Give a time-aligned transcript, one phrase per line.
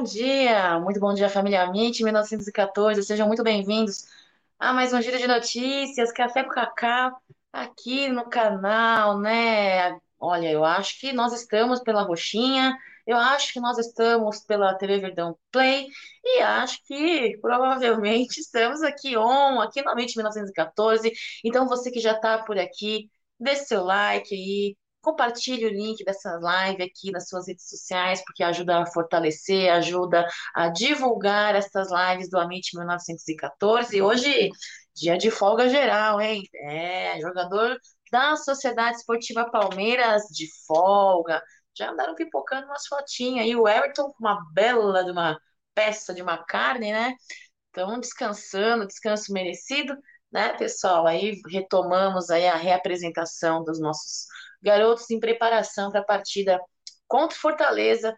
[0.00, 3.02] bom dia, muito bom dia, família Amit 1914.
[3.02, 4.06] Sejam muito bem-vindos
[4.58, 7.20] a mais um giro de notícias, Café com Cacau,
[7.52, 10.00] aqui no canal, né?
[10.18, 12.74] Olha, eu acho que nós estamos pela Roxinha,
[13.06, 15.86] eu acho que nós estamos pela TV Verdão Play
[16.24, 21.12] e acho que provavelmente estamos aqui on, aqui no Amit 1914.
[21.44, 26.38] Então, você que já está por aqui, dê seu like aí, Compartilhe o link dessa
[26.38, 32.28] live aqui nas suas redes sociais, porque ajuda a fortalecer, ajuda a divulgar essas lives
[32.28, 33.96] do Amit 1914.
[33.96, 34.50] E hoje,
[34.94, 36.42] dia de folga geral, hein?
[36.54, 37.78] É, jogador
[38.12, 41.42] da Sociedade Esportiva Palmeiras de folga.
[41.76, 43.56] Já andaram pipocando umas fotinhas aí.
[43.56, 45.38] O Everton com uma bela de uma
[45.74, 47.14] peça de uma carne, né?
[47.70, 49.96] Então, descansando, descanso merecido,
[50.32, 51.06] né, pessoal?
[51.06, 54.26] Aí retomamos aí a reapresentação dos nossos
[54.62, 56.60] garotos em preparação para a partida
[57.08, 58.16] contra Fortaleza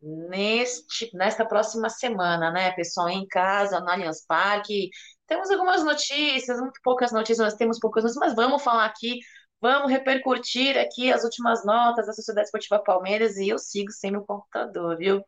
[0.00, 4.90] neste, nesta próxima semana, né, pessoal, em casa, no Allianz Parque.
[5.26, 9.20] Temos algumas notícias, muito poucas notícias, nós temos poucas notícias, mas vamos falar aqui,
[9.60, 14.22] vamos repercutir aqui as últimas notas da Sociedade Esportiva Palmeiras e eu sigo sem meu
[14.24, 15.24] computador, viu?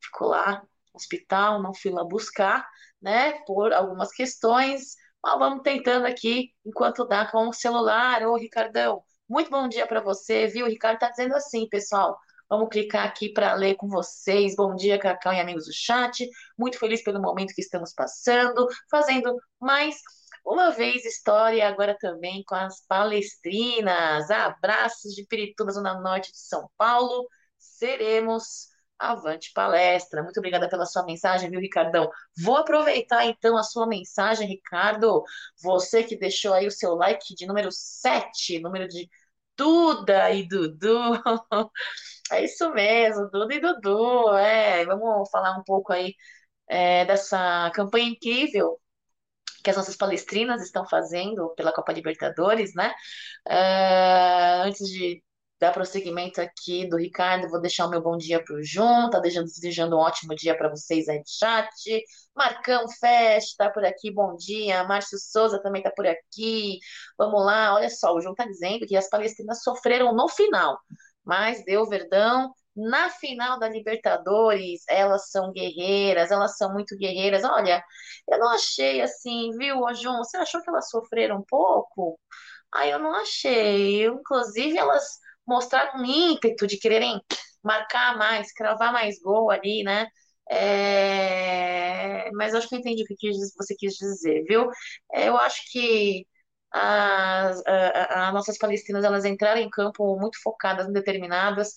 [0.00, 0.62] Fico lá
[0.94, 2.66] hospital, não fui lá buscar,
[3.02, 8.22] né, por algumas questões, mas vamos tentando aqui enquanto dá com o celular.
[8.22, 10.66] Ô, Ricardão, muito bom dia para você, viu?
[10.66, 12.18] O Ricardo está dizendo assim, pessoal.
[12.48, 14.54] Vamos clicar aqui para ler com vocês.
[14.54, 16.28] Bom dia, Cacau e amigos do chat.
[16.56, 19.96] Muito feliz pelo momento que estamos passando, fazendo mais
[20.44, 24.30] uma vez história, agora também com as palestrinas.
[24.30, 27.26] Abraços de Pirituba, Zona Norte de São Paulo.
[27.58, 30.22] Seremos Avante palestra.
[30.22, 32.10] Muito obrigada pela sua mensagem, viu, Ricardão?
[32.42, 35.22] Vou aproveitar então a sua mensagem, Ricardo.
[35.62, 39.08] Você que deixou aí o seu like de número 7, número de
[39.56, 41.12] Duda e Dudu.
[42.30, 44.34] É isso mesmo, Duda e Dudu.
[44.36, 46.14] É, vamos falar um pouco aí
[46.68, 48.80] é, dessa campanha incrível
[49.64, 52.94] que as nossas palestrinas estão fazendo pela Copa Libertadores, né?
[53.48, 55.22] É, antes de
[55.58, 59.18] dar prosseguimento aqui do Ricardo, vou deixar o meu bom dia para o João, tá
[59.18, 61.68] desejando, desejando um ótimo dia para vocês aí no chat.
[62.34, 64.84] Marcão Fest tá por aqui, bom dia.
[64.84, 66.78] Márcio Souza também tá por aqui.
[67.18, 70.78] Vamos lá, olha só, o João tá dizendo que as palestrinas sofreram no final,
[71.24, 72.52] mas deu Verdão.
[72.78, 77.42] Na final da Libertadores, elas são guerreiras, elas são muito guerreiras.
[77.42, 77.82] Olha,
[78.28, 80.18] eu não achei assim, viu, João?
[80.18, 82.20] Você achou que elas sofreram um pouco?
[82.72, 84.04] Ah, eu não achei.
[84.06, 87.20] Inclusive, elas mostrar um ímpeto de quererem
[87.62, 90.06] marcar mais, cravar mais gol ali, né?
[90.50, 92.30] É...
[92.32, 94.68] Mas acho que eu entendi o que você quis dizer, viu?
[95.12, 96.26] É, eu acho que
[96.70, 97.62] as,
[98.32, 101.74] nossas palestinas elas entraram em campo muito focadas, determinadas.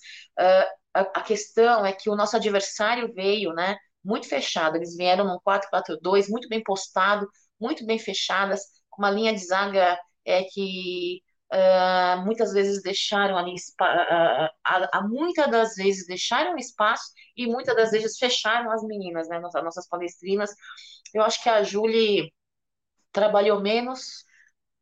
[0.94, 3.78] A, a, questão é que o nosso adversário veio, né?
[4.04, 4.76] Muito fechado.
[4.78, 7.28] Eles vieram num 4-4-2, muito bem postado,
[7.60, 11.22] muito bem fechadas, com uma linha de zaga é, que
[11.52, 17.90] Uh, muitas vezes deixaram ali, uh, uh, muitas das vezes deixaram espaço e muitas das
[17.90, 20.52] vezes fecharam as meninas, né, nossas, nossas palestrinas.
[21.14, 22.32] Eu acho que a Julie
[23.12, 24.24] trabalhou menos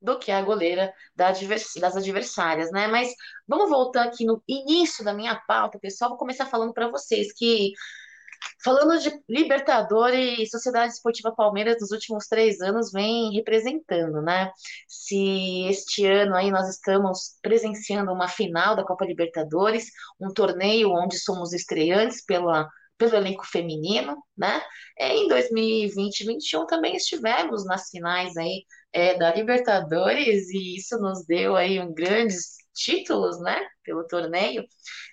[0.01, 2.87] do que a goleira das adversárias, né?
[2.87, 3.13] Mas
[3.47, 6.11] vamos voltar aqui no início da minha pauta, pessoal.
[6.11, 7.71] Vou começar falando para vocês que
[8.63, 14.51] Falando de Libertadores, Sociedade Esportiva Palmeiras nos últimos três anos vem representando, né?
[14.87, 19.89] Se este ano aí nós estamos presenciando uma final da Copa Libertadores,
[20.19, 24.61] um torneio onde somos estreantes pela, pelo elenco feminino, né?
[24.99, 31.25] Em 2020 e 2021 também estivemos nas finais aí é, da Libertadores e isso nos
[31.25, 33.59] deu aí um grandes títulos, né?
[33.83, 34.65] Pelo torneio.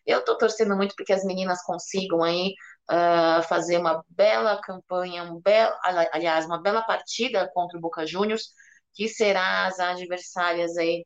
[0.06, 2.54] Eu tô torcendo muito porque as meninas consigam aí
[2.90, 5.74] uh, fazer uma bela campanha, um belo,
[6.12, 8.50] aliás, uma bela partida contra o Boca Juniors,
[8.94, 11.04] que será as adversárias aí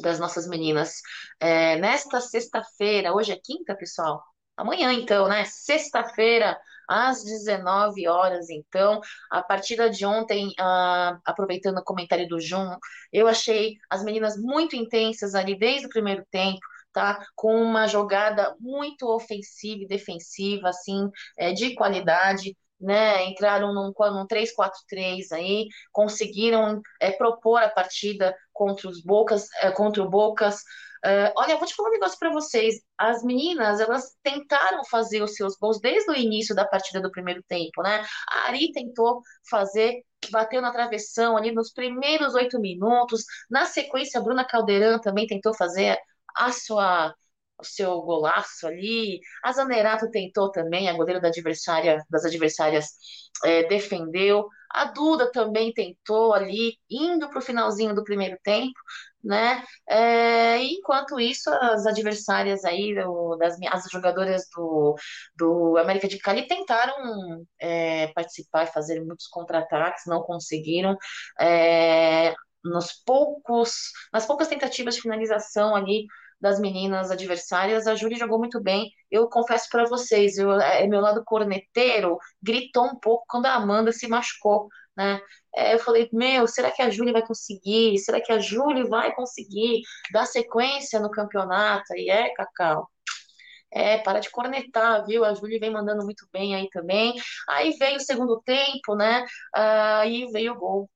[0.00, 1.00] das nossas meninas.
[1.40, 4.22] É, nesta sexta-feira, hoje é quinta, pessoal?
[4.56, 5.44] Amanhã, então, né?
[5.44, 6.58] Sexta-feira,
[6.88, 9.00] às 19 horas, então.
[9.30, 12.76] A partida de ontem, uh, aproveitando o comentário do Jun,
[13.12, 16.58] eu achei as meninas muito intensas ali desde o primeiro tempo
[16.98, 17.24] tá?
[17.36, 21.08] Com uma jogada muito ofensiva e defensiva, assim,
[21.38, 22.56] é, de qualidade.
[22.80, 29.72] Né, entraram num, num 3-4-3 aí, conseguiram é, propor a partida contra os Bocas, é,
[29.72, 30.62] contra o Bocas.
[31.04, 32.76] É, olha, eu vou te falar um negócio para vocês.
[32.96, 37.42] As meninas, elas tentaram fazer os seus gols desde o início da partida do primeiro
[37.48, 38.04] tempo, né?
[38.30, 39.94] A Ari tentou fazer,
[40.30, 43.24] bateu na travessão ali nos primeiros oito minutos.
[43.50, 45.98] Na sequência, a Bruna Caldeirão também tentou fazer
[46.36, 47.14] a sua
[47.60, 49.20] o seu golaço ali.
[49.42, 52.86] A Zanerato tentou também, a goleira da adversária, das adversárias
[53.44, 54.46] é, defendeu.
[54.70, 58.78] A Duda também tentou ali, indo para o finalzinho do primeiro tempo,
[59.24, 59.64] né?
[59.88, 64.94] É, enquanto isso, as adversárias aí, do, das as jogadoras do,
[65.36, 66.94] do América de Cali tentaram
[67.60, 70.96] é, participar e fazer muitos contra-ataques, não conseguiram.
[72.64, 76.06] É, nos poucos, nas poucas tentativas de finalização ali
[76.40, 78.90] das meninas adversárias, a Júlia jogou muito bem.
[79.10, 83.92] Eu confesso para vocês, eu, é, meu lado corneteiro gritou um pouco quando a Amanda
[83.92, 85.20] se machucou, né?
[85.56, 87.98] É, eu falei, meu, será que a Júlia vai conseguir?
[87.98, 89.82] Será que a Júlia vai conseguir
[90.12, 91.94] dar sequência no campeonato?
[91.96, 92.88] E é, Cacau.
[93.70, 95.24] É, para de cornetar, viu?
[95.24, 97.14] A Júlia vem mandando muito bem aí também.
[97.48, 99.24] Aí veio o segundo tempo, né?
[99.54, 100.90] Aí veio o gol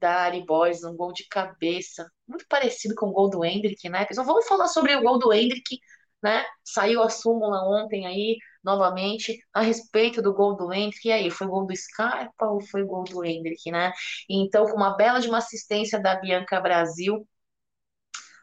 [0.00, 4.04] da Ari Boys, um gol de cabeça, muito parecido com o gol do Hendrick, né?
[4.04, 5.78] Pessoal, vamos falar sobre o gol do Hendrick,
[6.22, 6.44] né?
[6.64, 11.08] Saiu a súmula ontem aí, novamente, a respeito do gol do Hendrick.
[11.08, 13.92] E aí, foi gol do Scarpa ou foi gol do Hendrick, né?
[14.28, 17.26] Então, com uma bela de uma assistência da Bianca Brasil,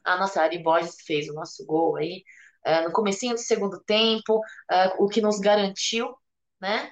[0.03, 2.23] a nossa Ari Borges fez o nosso gol aí,
[2.65, 6.15] uh, no comecinho do segundo tempo, uh, o que nos garantiu
[6.65, 6.89] né,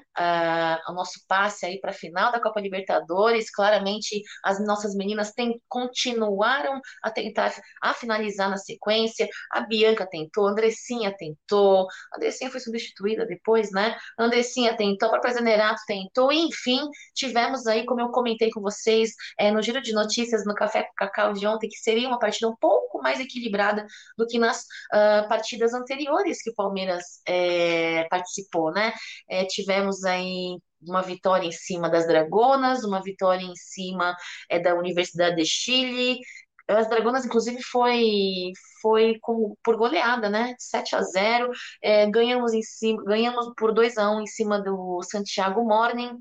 [0.88, 3.50] o nosso passe aí para a final da Copa Libertadores.
[3.50, 9.28] Claramente, as nossas meninas tem, continuaram a tentar a finalizar na sequência.
[9.52, 13.98] A Bianca tentou, a Andressinha tentou, a Andressinha foi substituída depois, né?
[14.18, 16.80] A Andressinha tentou, a própria Zenerato tentou, enfim,
[17.16, 20.94] tivemos aí, como eu comentei com vocês é, no giro de notícias no Café com
[20.96, 23.86] Cacau de ontem, que seria uma partida um pouco mais equilibrada
[24.18, 24.62] do que nas
[24.94, 28.94] uh, partidas anteriores que o Palmeiras é, participou, né?
[29.30, 34.16] É, tivemos aí uma vitória em cima das Dragonas, uma vitória em cima
[34.50, 36.20] é, da Universidade de Chile.
[36.68, 38.52] As Dragonas, inclusive, foi,
[38.82, 40.56] foi com, por goleada, né?
[40.58, 41.52] 7 a 0
[41.82, 46.18] é, ganhamos, em cima, ganhamos por 2 a 1 em cima do Santiago Morning.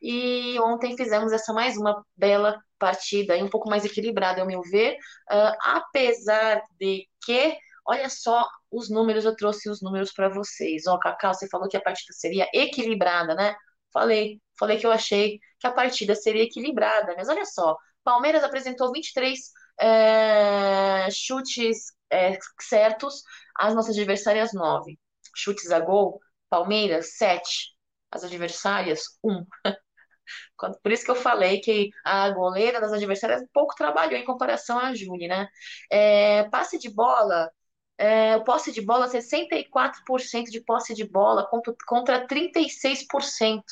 [0.00, 4.96] E ontem fizemos essa mais uma bela partida, um pouco mais equilibrada, ao meu ver,
[5.30, 10.86] uh, apesar de que Olha só os números, eu trouxe os números para vocês.
[10.86, 13.54] Ó, Cacau, você falou que a partida seria equilibrada, né?
[13.92, 18.92] Falei, falei que eu achei que a partida seria equilibrada, mas olha só, Palmeiras apresentou
[18.92, 19.38] 23
[19.80, 23.22] é, chutes é, certos,
[23.56, 24.98] as nossas adversárias 9.
[25.36, 27.72] Chutes a gol, Palmeiras 7,
[28.10, 29.44] as adversárias 1.
[30.82, 34.94] Por isso que eu falei que a goleira das adversárias pouco trabalhou em comparação à
[34.94, 35.48] Júlia, né?
[35.90, 37.50] É, passe de bola,
[37.98, 43.62] é, posse de bola, 64% de posse de bola contra, contra 36%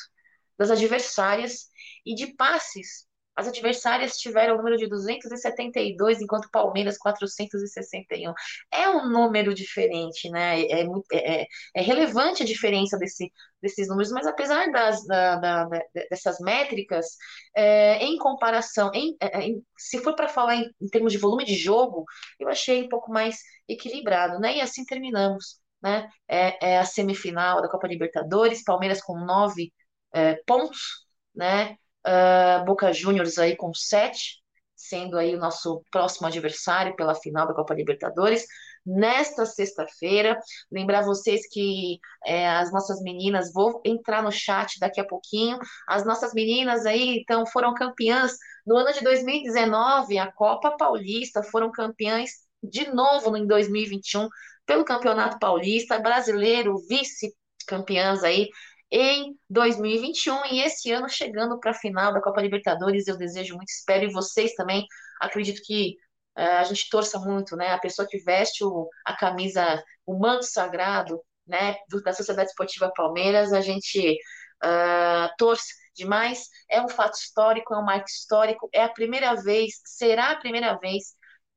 [0.57, 1.69] das adversárias,
[2.05, 8.33] e de passes, as adversárias tiveram o número de 272, enquanto Palmeiras 461.
[8.71, 10.61] É um número diferente, né?
[10.61, 13.31] É, é, é, é relevante a diferença desse,
[13.61, 15.69] desses números, mas apesar das, da, da,
[16.09, 17.07] dessas métricas,
[17.55, 21.45] é, em comparação, em, é, em, se for para falar em, em, termos de volume
[21.45, 22.05] de jogo,
[22.39, 23.37] eu achei um pouco mais
[23.67, 24.57] equilibrado, né?
[24.57, 26.09] E assim terminamos, né?
[26.27, 29.73] É, é a semifinal da Copa Libertadores, Palmeiras com nove
[30.13, 31.77] é, pontos, né?
[32.05, 34.41] Uh, Boca Juniors aí com sete,
[34.75, 38.45] sendo aí o nosso próximo adversário pela final da Copa Libertadores.
[38.85, 40.37] Nesta sexta-feira,
[40.69, 45.57] lembrar vocês que é, as nossas meninas, vou entrar no chat daqui a pouquinho,
[45.87, 48.33] as nossas meninas aí, então, foram campeãs
[48.67, 52.31] no ano de 2019, a Copa Paulista, foram campeãs
[52.61, 54.27] de novo em 2021
[54.65, 58.49] pelo Campeonato Paulista, brasileiro, vice-campeãs aí
[58.95, 63.07] em 2021 e esse ano chegando para a final da Copa Libertadores.
[63.07, 64.85] Eu desejo muito, espero e vocês também.
[65.19, 65.97] Acredito que
[66.37, 67.69] uh, a gente torça muito, né?
[67.69, 72.91] A pessoa que veste o, a camisa, o manto sagrado, né, do, da Sociedade Esportiva
[72.95, 74.15] Palmeiras, a gente
[74.63, 76.47] uh, torce demais.
[76.69, 78.69] É um fato histórico, é um marco histórico.
[78.71, 81.15] É a primeira vez, será a primeira vez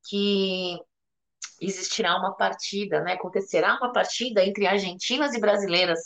[0.09, 0.79] que
[1.61, 3.13] existirá uma partida, né?
[3.13, 6.01] Acontecerá uma partida entre argentinas e brasileiras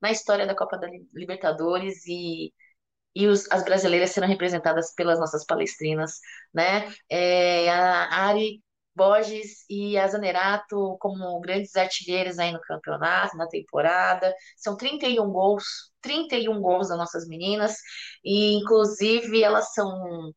[0.00, 2.52] na história da Copa da Libertadores e,
[3.14, 6.20] e os, as brasileiras serão representadas pelas nossas palestrinas,
[6.54, 6.92] né?
[7.08, 8.62] É, a Ari
[8.94, 14.34] Borges e a Zanerato como grandes artilheiras aí no campeonato, na temporada.
[14.56, 15.64] São 31 gols,
[16.02, 17.76] 31 gols das nossas meninas,
[18.24, 20.32] e inclusive elas são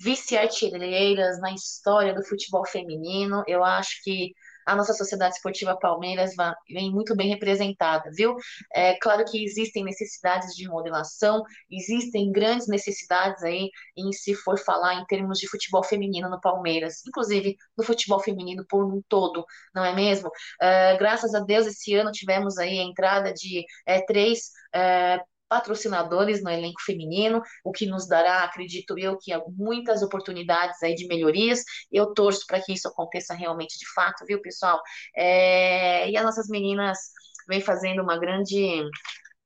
[0.00, 3.44] vice-artilheiras na história do futebol feminino.
[3.46, 4.32] Eu acho que
[4.66, 6.32] a nossa Sociedade Esportiva Palmeiras
[6.68, 8.36] vem muito bem representada, viu?
[8.74, 14.94] É claro que existem necessidades de remodelação, existem grandes necessidades aí em se for falar
[14.94, 19.84] em termos de futebol feminino no Palmeiras, inclusive no futebol feminino por um todo, não
[19.84, 20.30] é mesmo?
[20.60, 25.20] É, graças a Deus, esse ano tivemos aí a entrada de é, três é,
[25.52, 31.06] patrocinadores no elenco feminino, o que nos dará, acredito eu, que muitas oportunidades aí de
[31.06, 31.62] melhorias.
[31.92, 34.80] Eu torço para que isso aconteça realmente de fato, viu, pessoal?
[35.14, 36.98] É, e as nossas meninas
[37.46, 38.82] vêm fazendo uma grande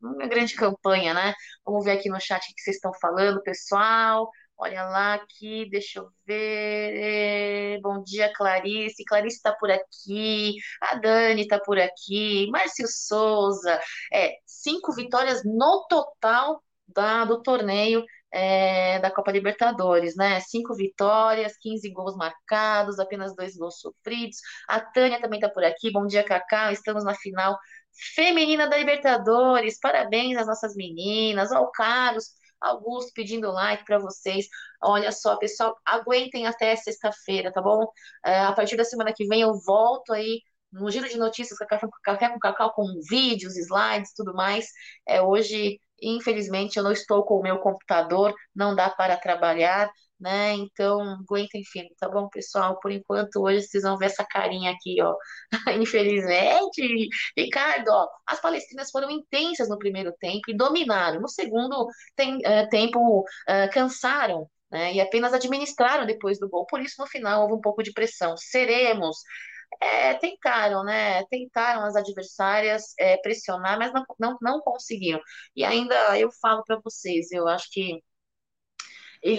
[0.00, 1.34] uma grande campanha, né?
[1.64, 4.30] Vamos ver aqui no chat o que vocês estão falando, pessoal.
[4.58, 7.78] Olha lá aqui, deixa eu ver.
[7.82, 9.04] Bom dia, Clarice.
[9.04, 10.54] Clarice está por aqui.
[10.80, 12.48] A Dani está por aqui.
[12.50, 13.78] Márcio Souza.
[14.12, 20.40] É, cinco vitórias no total da, do torneio é, da Copa Libertadores, né?
[20.40, 24.38] Cinco vitórias, 15 gols marcados, apenas dois gols sofridos.
[24.68, 25.90] A Tânia também está por aqui.
[25.92, 26.72] Bom dia, Cacá.
[26.72, 27.58] Estamos na final
[28.14, 29.78] feminina da Libertadores.
[29.80, 31.52] Parabéns às nossas meninas.
[31.52, 32.30] Ó, o Carlos
[32.66, 34.46] Augusto pedindo like para vocês.
[34.82, 37.86] Olha só, pessoal, aguentem até sexta-feira, tá bom?
[38.24, 40.40] É, a partir da semana que vem eu volto aí
[40.72, 44.66] no giro de notícias Café, Café com Cacau com vídeos, slides, tudo mais.
[45.06, 50.54] É, hoje, infelizmente, eu não estou com o meu computador, não dá para trabalhar né?
[50.54, 52.78] Então, aguentem firme, tá bom, pessoal?
[52.80, 55.14] Por enquanto, hoje vocês vão ver essa carinha aqui, ó.
[55.80, 61.20] Infelizmente, Ricardo, ó, as palestinas foram intensas no primeiro tempo e dominaram.
[61.20, 64.48] No segundo tem, uh, tempo, uh, cansaram.
[64.68, 67.92] Né, e apenas administraram depois do gol, por isso no final houve um pouco de
[67.92, 68.36] pressão.
[68.36, 69.16] Seremos,
[69.80, 71.24] é, tentaram, né?
[71.26, 75.20] Tentaram as adversárias é, pressionar, mas não, não, não conseguiram.
[75.54, 78.02] E ainda eu falo para vocês, eu acho que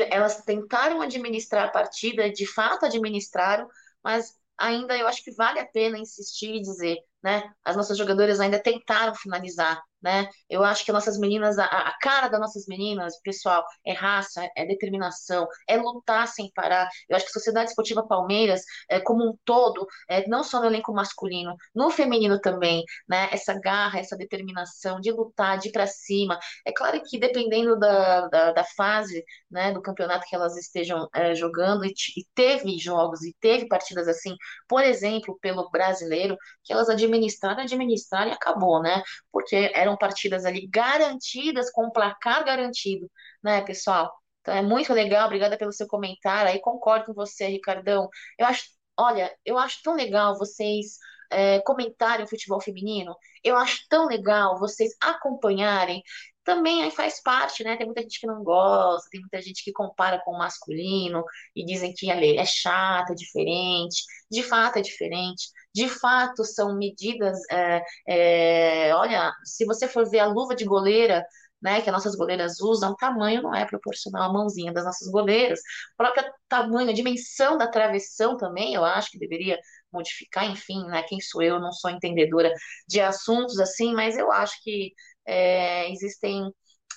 [0.09, 3.67] elas tentaram administrar a partida, de fato administraram,
[4.03, 7.43] mas ainda eu acho que vale a pena insistir e dizer, né?
[7.63, 10.27] As nossas jogadoras ainda tentaram finalizar, né?
[10.49, 14.65] Eu acho que nossas meninas, a, a, cara das nossas meninas, pessoal, é raça, é
[14.65, 16.87] determinação, é lutar sem parar.
[17.09, 20.67] Eu acho que a Sociedade Esportiva Palmeiras, é, como um todo, é, não só no
[20.67, 23.29] elenco masculino, no feminino também, né?
[23.31, 26.39] Essa garra, essa determinação de lutar, de ir para cima.
[26.65, 31.33] É claro que dependendo da, da, da, fase, né, do campeonato que elas estejam é,
[31.35, 34.35] jogando, e, e teve jogos e teve partidas assim,
[34.67, 39.01] por exemplo, pelo brasileiro, que elas administraram, administraram e acabou, né?
[39.31, 43.09] Porque eram partidas ali garantidas, com placar garantido,
[43.43, 44.13] né, pessoal?
[44.41, 46.51] Então é muito legal, obrigada pelo seu comentário.
[46.51, 48.09] Aí concordo com você, Ricardão.
[48.37, 48.63] Eu acho,
[48.97, 50.97] olha, eu acho tão legal vocês
[51.31, 53.15] é, comentarem o futebol feminino.
[53.43, 56.01] Eu acho tão legal vocês acompanharem
[56.47, 57.75] também aí faz parte, né?
[57.75, 61.21] Tem muita gente que não gosta, tem muita gente que compara com o masculino
[61.53, 64.01] e dizem que é chata, é diferente.
[64.31, 65.49] De fato é diferente.
[65.77, 67.37] De fato são medidas.
[67.51, 71.23] É, é, olha, se você for ver a luva de goleira,
[71.61, 75.07] né, que as nossas goleiras usam, o tamanho não é proporcional à mãozinha das nossas
[75.11, 75.59] goleiras.
[75.93, 79.57] O próprio tamanho, a dimensão da travessão também, eu acho que deveria
[79.91, 82.51] modificar, enfim, né, quem sou eu, não sou entendedora
[82.87, 84.93] de assuntos assim, mas eu acho que
[85.27, 86.51] é, existem,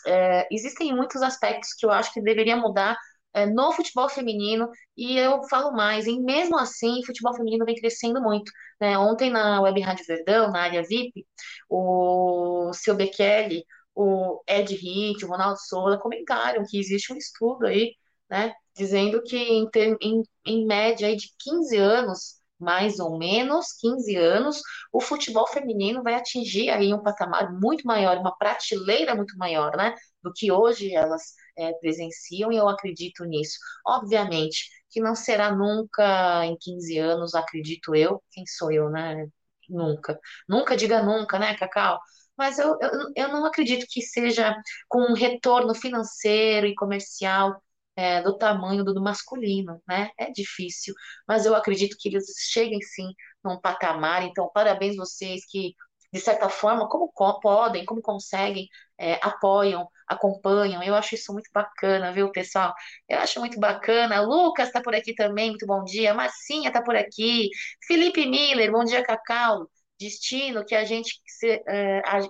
[0.07, 2.97] é, existem muitos aspectos que eu acho que deveria mudar
[3.33, 8.21] é, no futebol feminino, e eu falo mais, e mesmo assim, futebol feminino vem crescendo
[8.21, 8.51] muito.
[8.81, 8.99] Né?
[8.99, 11.27] Ontem na Web Rádio Verdão, na área VIP,
[11.69, 17.95] o seu Bekele, o Ed Hit, o Ronaldo Souza comentaram que existe um estudo aí,
[18.29, 19.69] né, dizendo que em,
[20.01, 24.61] em, em média de 15 anos, mais ou menos 15 anos,
[24.93, 29.95] o futebol feminino vai atingir aí um patamar muito maior, uma prateleira muito maior, né?
[30.23, 33.59] Do que hoje elas é, presenciam, e eu acredito nisso.
[33.87, 39.27] Obviamente que não será nunca em 15 anos, acredito eu, quem sou eu, né?
[39.69, 40.19] Nunca.
[40.49, 42.01] Nunca diga nunca, né, Cacau?
[42.37, 44.57] Mas eu, eu, eu não acredito que seja
[44.89, 47.63] com um retorno financeiro e comercial
[48.01, 50.11] é, do tamanho do, masculino, né?
[50.19, 50.95] É difícil,
[51.29, 53.13] mas eu acredito que eles cheguem sim
[53.45, 54.23] num patamar.
[54.25, 55.75] Então, parabéns vocês que,
[56.13, 60.83] de certa forma, como podem, como conseguem, é, apoiam, acompanham.
[60.83, 62.73] Eu acho isso muito bacana, viu, pessoal?
[63.09, 64.21] Eu acho muito bacana.
[64.23, 66.15] Lucas está por aqui também, muito bom dia.
[66.15, 67.51] Marcinha está por aqui.
[67.87, 69.69] Felipe Miller, bom dia, Cacau.
[69.99, 71.21] Destino que a gente.
[71.69, 72.21] É, a,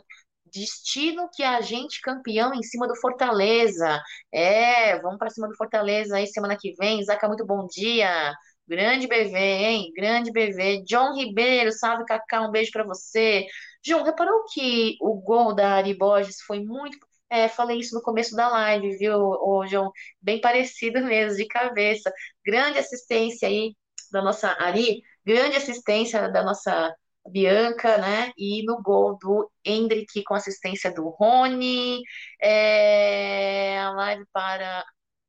[0.52, 4.00] Destino que a gente campeão em cima do Fortaleza.
[4.32, 7.02] É, vamos para cima do Fortaleza aí semana que vem.
[7.04, 8.32] Zaca, muito bom dia.
[8.66, 9.92] Grande BV, hein?
[9.96, 10.82] Grande BV.
[10.84, 13.46] John Ribeiro, salve Cacá, um beijo para você.
[13.84, 16.96] João, reparou que o gol da Ari Borges foi muito.
[17.28, 19.90] É, falei isso no começo da live, viu, ô, João?
[20.20, 22.12] Bem parecido mesmo, de cabeça.
[22.44, 23.74] Grande assistência aí
[24.12, 26.94] da nossa Ari grande assistência da nossa
[27.28, 28.32] Bianca, né?
[28.36, 32.00] E no gol do Hendrick com assistência do Rony.
[32.40, 34.84] É, a live para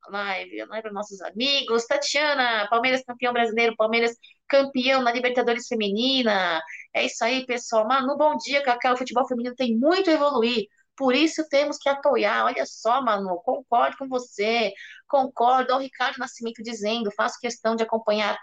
[0.09, 1.85] live, live para nossos amigos.
[1.85, 4.15] Tatiana, Palmeiras campeão brasileiro, Palmeiras
[4.47, 6.61] campeão na Libertadores Feminina.
[6.93, 7.87] É isso aí, pessoal.
[7.87, 8.93] Manu, bom dia, Cacau.
[8.93, 10.65] O futebol feminino tem muito a evoluir.
[10.95, 12.45] Por isso temos que apoiar.
[12.45, 14.71] Olha só, Manu, concordo com você.
[15.07, 15.73] Concordo.
[15.73, 18.37] Olha o Ricardo Nascimento dizendo: faço questão de acompanhar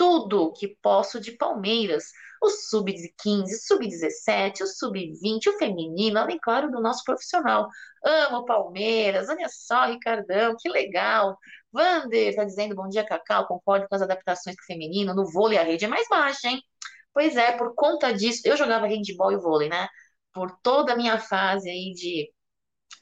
[0.00, 2.04] tudo que posso de Palmeiras.
[2.42, 7.68] O sub-15, sub-17, o sub-20, o feminino, além, claro, do nosso profissional.
[8.02, 11.36] Amo Palmeiras, olha só, Ricardão, que legal.
[11.70, 15.62] Vander está dizendo, bom dia, Cacau, concordo com as adaptações do feminino, no vôlei a
[15.62, 16.62] rede é mais baixa, hein?
[17.12, 19.86] Pois é, por conta disso, eu jogava handball e vôlei, né?
[20.32, 22.32] Por toda a minha fase aí de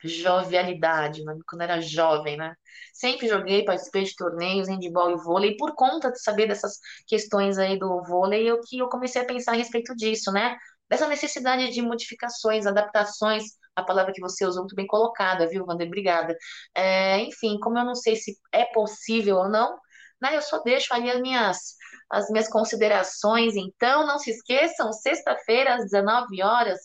[0.05, 1.37] jovialidade, né?
[1.47, 2.55] quando era jovem, né?
[2.93, 7.79] Sempre joguei, participei de torneios, handball e vôlei, por conta de saber dessas questões aí
[7.79, 10.57] do vôlei, eu que eu comecei a pensar a respeito disso, né?
[10.89, 13.45] Dessa necessidade de modificações, adaptações,
[13.77, 15.87] a palavra que você usou muito bem colocada, viu, Wander?
[15.87, 16.37] Obrigada.
[16.75, 19.79] É, enfim, como eu não sei se é possível ou não,
[20.21, 20.37] né?
[20.37, 21.79] Eu só deixo ali as minhas
[22.11, 23.57] as minhas considerações.
[23.57, 26.79] Então, não se esqueçam, sexta-feira, às 19 horas,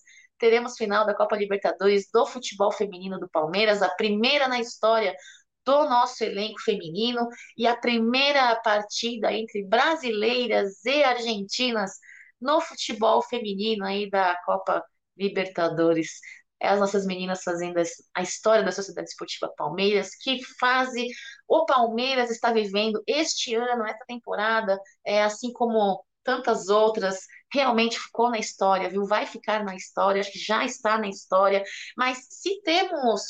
[0.44, 5.16] teremos final da Copa Libertadores do futebol feminino do Palmeiras, a primeira na história
[5.64, 11.94] do nosso elenco feminino e a primeira partida entre brasileiras e argentinas
[12.42, 14.84] no futebol feminino aí da Copa
[15.16, 16.20] Libertadores.
[16.60, 17.82] É as nossas meninas fazendo
[18.14, 21.08] a história da Sociedade Esportiva Palmeiras, que fase
[21.48, 27.20] o Palmeiras está vivendo este ano, esta temporada, é assim como tantas outras,
[27.54, 29.06] realmente ficou na história, viu?
[29.06, 31.64] Vai ficar na história, acho que já está na história.
[31.96, 33.22] Mas se temos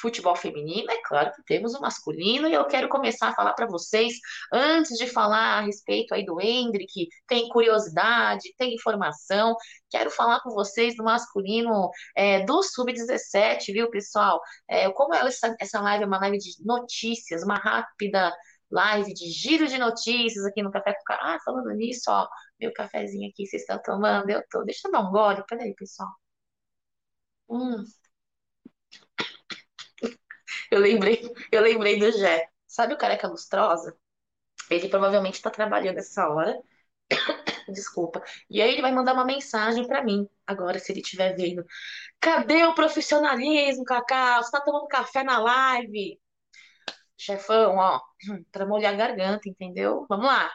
[0.00, 3.66] futebol feminino, é claro que temos o masculino, e eu quero começar a falar para
[3.66, 4.14] vocês,
[4.52, 9.56] antes de falar a respeito aí do Hendrick, tem curiosidade, tem informação,
[9.88, 14.40] quero falar com vocês do masculino é, do Sub-17, viu, pessoal?
[14.68, 18.34] É, como essa, essa live é uma live de notícias, uma rápida
[18.70, 22.26] live de giro de notícias aqui no Café com Ah, falando nisso, ó,
[22.60, 24.30] meu cafezinho aqui, vocês estão tomando?
[24.30, 24.64] Eu tô.
[24.64, 25.44] Deixa eu dar um gole.
[25.48, 26.08] Peraí, pessoal.
[27.48, 27.84] Hum.
[30.70, 32.48] Eu lembrei, eu lembrei do Jé.
[32.66, 33.96] Sabe o careca lustrosa?
[34.70, 36.54] Ele provavelmente está trabalhando essa hora.
[37.72, 38.22] Desculpa.
[38.50, 41.64] E aí ele vai mandar uma mensagem para mim, agora, se ele estiver vendo.
[42.20, 44.42] Cadê o profissionalismo, Cacau?
[44.42, 46.20] Você tá tomando café na live?
[47.16, 48.00] chefão, ó,
[48.52, 50.06] para molhar a garganta, entendeu?
[50.08, 50.50] Vamos lá.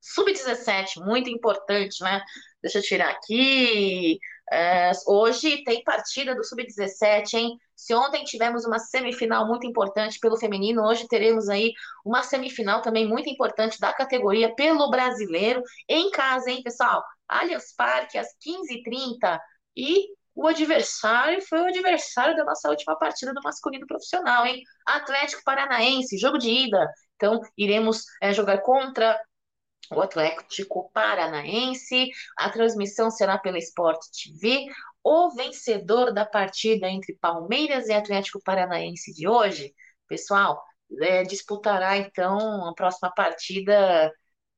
[0.00, 2.22] Sub-17, muito importante, né?
[2.62, 4.18] Deixa eu tirar aqui.
[4.50, 7.58] É, hoje tem partida do Sub-17, hein?
[7.74, 11.72] Se ontem tivemos uma semifinal muito importante pelo feminino, hoje teremos aí
[12.04, 17.02] uma semifinal também muito importante da categoria pelo brasileiro em casa, hein, pessoal?
[17.28, 19.38] Allianz Parque às 15h30
[19.76, 24.62] e o adversário foi o adversário da nossa última partida do masculino profissional, hein?
[24.86, 26.88] Atlético Paranaense, jogo de ida.
[27.16, 29.20] Então, iremos é, jogar contra
[29.92, 32.10] o Atlético Paranaense.
[32.36, 34.66] A transmissão será pela Sport TV.
[35.02, 39.74] O vencedor da partida entre Palmeiras e Atlético Paranaense de hoje,
[40.06, 40.62] pessoal,
[41.00, 44.12] é, disputará então a próxima partida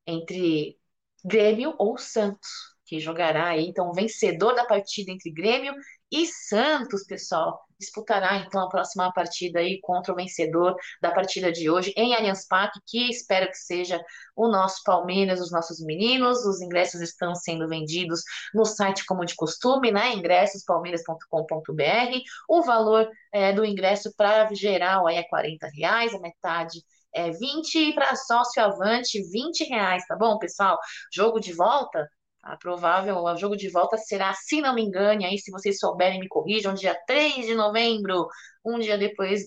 [0.07, 0.79] entre
[1.25, 2.49] Grêmio ou Santos
[2.91, 5.73] que jogará aí, então, o vencedor da partida entre Grêmio
[6.11, 11.71] e Santos, pessoal, disputará então a próxima partida aí contra o vencedor da partida de
[11.71, 14.03] hoje em Allianz Parque, que espero que seja
[14.35, 16.45] o nosso Palmeiras, os nossos meninos.
[16.45, 18.23] Os ingressos estão sendo vendidos
[18.53, 20.13] no site como de costume, né?
[20.15, 22.19] ingressospalmeiras.com.br.
[22.49, 26.83] O valor é, do ingresso para geral aí é 40 reais, a metade
[27.15, 30.79] é 20 e para sócio avante 20 reais, tá bom, pessoal?
[31.13, 32.09] Jogo de volta
[32.43, 36.21] a provável o jogo de volta será, se não me engane, aí se vocês souberem
[36.21, 38.27] me corrijam, dia 3 de novembro,
[38.65, 39.43] um dia depois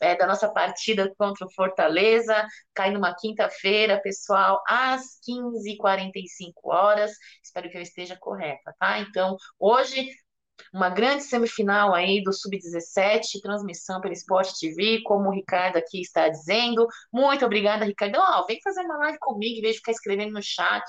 [0.00, 7.12] é, da nossa partida contra o Fortaleza, cai numa quinta-feira, pessoal, às 15h45 horas.
[7.42, 8.98] Espero que eu esteja correta, tá?
[8.98, 10.08] Então, hoje,
[10.72, 16.28] uma grande semifinal aí do Sub-17, transmissão pelo Sport TV, como o Ricardo aqui está
[16.28, 16.86] dizendo.
[17.12, 18.18] Muito obrigada, Ricardo.
[18.18, 20.84] Oh, vem fazer uma live comigo, em vez de ficar escrevendo no chat.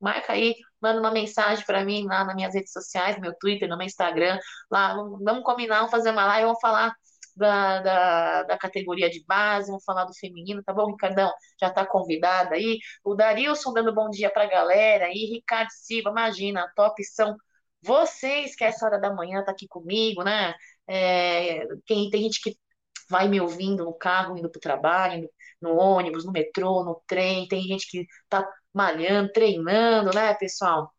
[0.00, 3.68] Marca aí, manda uma mensagem para mim lá nas minhas redes sociais, no meu Twitter,
[3.68, 4.38] no meu Instagram.
[4.70, 6.94] Lá, vamos combinar, vamos fazer uma live, vamos falar
[7.36, 11.32] da, da, da, categoria de base, vamos falar do feminino, tá bom, Ricardão?
[11.60, 12.78] Já tá convidado aí.
[13.04, 15.08] O Darilson dando bom dia pra galera.
[15.10, 17.36] E Ricardo Silva, imagina, top são
[17.82, 20.54] vocês que essa hora da manhã tá aqui comigo, né?
[20.88, 22.56] É, tem, tem gente que
[23.08, 25.28] vai me ouvindo no carro, indo pro trabalho,
[25.60, 28.46] no ônibus, no metrô, no trem, tem gente que tá
[28.76, 30.92] malhando, treinando, né, pessoal?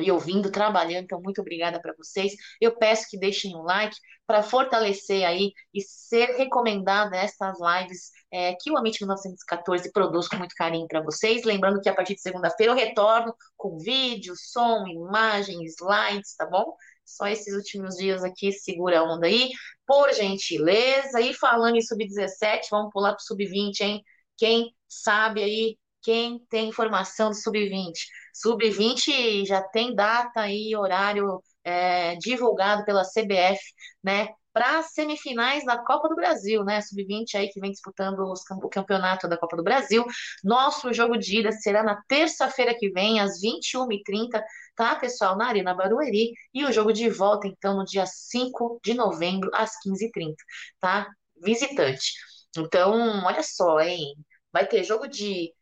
[0.00, 1.04] e ouvindo, trabalhando.
[1.04, 2.34] Então, muito obrigada para vocês.
[2.60, 8.54] Eu peço que deixem um like para fortalecer aí e ser recomendada estas lives é,
[8.60, 11.44] que o Amit 1914 produz com muito carinho para vocês.
[11.44, 16.74] Lembrando que a partir de segunda-feira eu retorno com vídeo, som, imagem, slides, tá bom?
[17.04, 19.50] Só esses últimos dias aqui, segura a onda aí,
[19.86, 21.20] por gentileza.
[21.20, 24.02] E falando em sub-17, vamos pular para sub-20, hein?
[24.36, 27.92] Quem sabe aí, quem tem informação do sub-20?
[28.32, 33.58] Sub-20 já tem data e horário é, divulgado pela CBF,
[34.04, 34.28] né?
[34.52, 36.80] Para as semifinais da Copa do Brasil, né?
[36.80, 40.04] Sub-20 aí que vem disputando os, o campeonato da Copa do Brasil.
[40.44, 44.40] Nosso jogo de ida será na terça-feira que vem, às 21h30,
[44.76, 45.36] tá, pessoal?
[45.36, 46.32] Na Arena Barueri.
[46.54, 50.36] E o jogo de volta, então, no dia 5 de novembro, às 15h30,
[50.78, 51.08] tá?
[51.42, 52.12] Visitante.
[52.56, 54.14] Então, olha só, hein?
[54.52, 55.52] Vai ter jogo de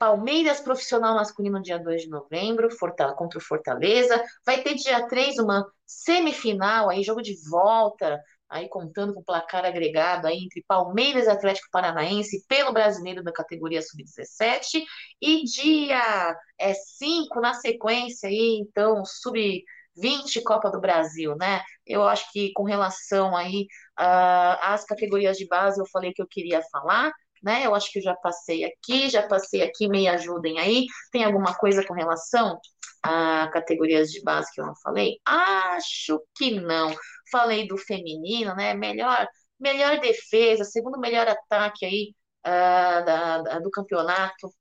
[0.00, 4.24] Palmeiras profissional masculino dia 2 de novembro, Fortaleza, contra o Fortaleza.
[4.46, 9.62] Vai ter dia 3 uma semifinal, aí jogo de volta, aí contando com o placar
[9.66, 14.82] agregado aí entre Palmeiras e Atlético Paranaense pelo brasileiro da categoria sub-17
[15.20, 19.62] e dia é 5 na sequência aí, então, sub
[19.98, 21.60] 20 Copa do Brasil, né?
[21.86, 23.66] Eu acho que com relação aí
[24.00, 27.66] uh, às categorias de base, eu falei que eu queria falar né?
[27.66, 30.86] Eu acho que eu já passei aqui, já passei aqui, me ajudem aí.
[31.12, 32.58] Tem alguma coisa com relação
[33.02, 35.18] a categorias de base que eu não falei?
[35.24, 36.94] Acho que não.
[37.30, 38.74] Falei do feminino, né?
[38.74, 39.26] Melhor,
[39.58, 42.14] melhor defesa, segundo melhor ataque aí
[42.46, 44.52] uh, da, da, do campeonato,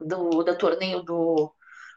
[0.00, 1.54] do, do torneio do,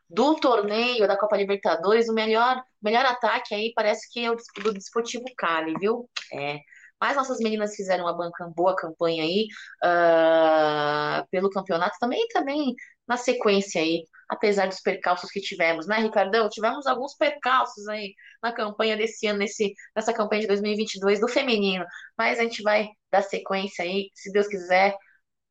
[0.09, 4.73] do torneio da Copa Libertadores, o melhor, melhor ataque aí parece que é o do
[4.73, 6.09] Desportivo Cali, viu?
[6.33, 6.59] É,
[6.99, 9.47] mas nossas meninas fizeram uma boa campanha aí
[9.83, 12.73] uh, pelo campeonato também, também
[13.07, 16.49] na sequência aí, apesar dos percalços que tivemos, né, Ricardão?
[16.49, 21.85] Tivemos alguns percalços aí na campanha desse ano, nesse, nessa campanha de 2022 do feminino,
[22.17, 24.95] mas a gente vai dar sequência aí, se Deus quiser.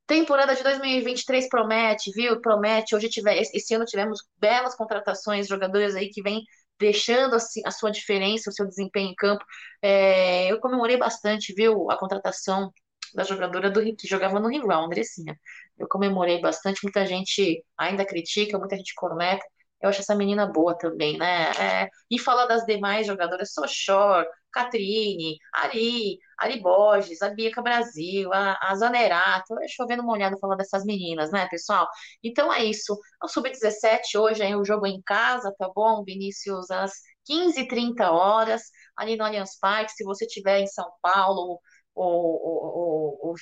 [0.07, 2.41] Temporada de 2023 promete, viu?
[2.41, 2.95] Promete.
[2.95, 6.43] Hoje tiver, esse ano tivemos belas contratações, jogadores aí que vêm
[6.79, 9.45] deixando assim, a sua diferença, o seu desempenho em campo.
[9.83, 12.73] É, eu comemorei bastante, viu, a contratação
[13.15, 15.39] da jogadora do que jogava no rival, Andressinha.
[15.79, 19.45] Eu comemorei bastante, muita gente ainda critica, muita gente corneta.
[19.81, 21.51] Eu acho essa menina boa também, né?
[21.85, 28.57] É, e falar das demais jogadoras, Sochor, Catrine, Ari, Ari Borges, a Bianca Brasil, a,
[28.63, 31.89] a Zanerato, chovendo uma olhada falando dessas meninas, né, pessoal?
[32.23, 32.97] Então é isso.
[33.23, 36.71] O Sub-17 hoje é o jogo em casa, tá bom, Vinícius?
[36.71, 36.93] Às
[37.29, 38.63] 15h30 horas,
[38.97, 39.93] ali no Allianz Parque.
[39.93, 41.61] Se você estiver em São Paulo,
[41.95, 43.35] ou, ou, ou, ou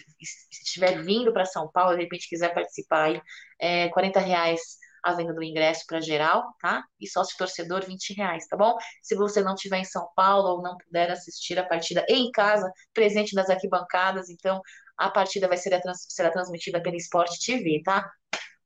[0.51, 3.23] estiver vindo para São Paulo, de repente quiser participar aí,
[3.59, 4.61] é 40 reais
[5.03, 6.85] a venda do ingresso para geral, tá?
[7.01, 8.77] E sócio torcedor, 20 reais, tá bom?
[9.03, 12.71] Se você não estiver em São Paulo ou não puder assistir a partida em casa,
[12.95, 14.61] presente nas arquibancadas, então
[14.97, 18.09] a partida vai ser trans, será transmitida pela Sport TV, tá?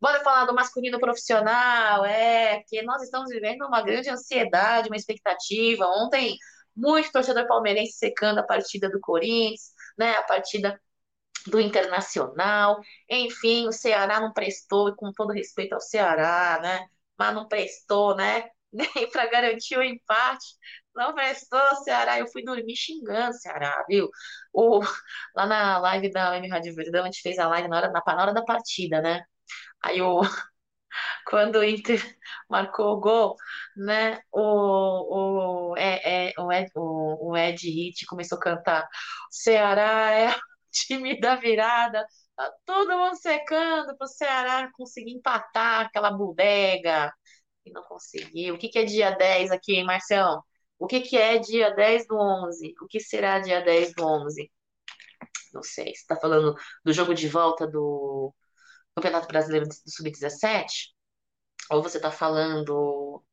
[0.00, 5.86] Bora falar do masculino profissional, é, porque nós estamos vivendo uma grande ansiedade, uma expectativa.
[5.86, 6.36] Ontem,
[6.76, 10.12] muito torcedor palmeirense secando a partida do Corinthians, né?
[10.16, 10.78] A partida
[11.46, 12.80] do Internacional.
[13.08, 16.86] Enfim, o Ceará não prestou, e com todo respeito ao Ceará, né?
[17.18, 18.48] Mas não prestou, né?
[18.72, 20.46] Nem para garantir o empate.
[20.94, 22.18] Não prestou, Ceará.
[22.18, 24.10] Eu fui dormir xingando Ceará, viu?
[24.52, 24.80] O,
[25.34, 28.02] lá na live da M Rádio Verdão, a gente fez a live na hora, na,
[28.06, 29.22] na hora da partida, né?
[29.82, 30.20] Aí o.
[31.28, 32.00] Quando o Inter
[32.48, 33.36] marcou o gol,
[33.76, 34.20] né?
[34.32, 38.88] O, o, é, é, o, Ed, o, o Ed Hit começou a cantar:
[39.30, 40.34] Ceará é
[40.86, 42.04] time da virada,
[42.36, 47.12] tá todo mundo secando para o Ceará conseguir empatar aquela bodega
[47.64, 48.54] e não conseguiu.
[48.54, 50.42] O que, que é dia 10 aqui, hein, Marcião?
[50.78, 52.74] O que, que é dia 10 do 11?
[52.82, 54.50] O que será dia 10 do 11?
[55.52, 55.86] Não sei.
[55.86, 58.34] Você está falando do jogo de volta do
[58.94, 60.92] Campeonato Brasileiro do Sub-17?
[61.70, 63.24] Ou você está falando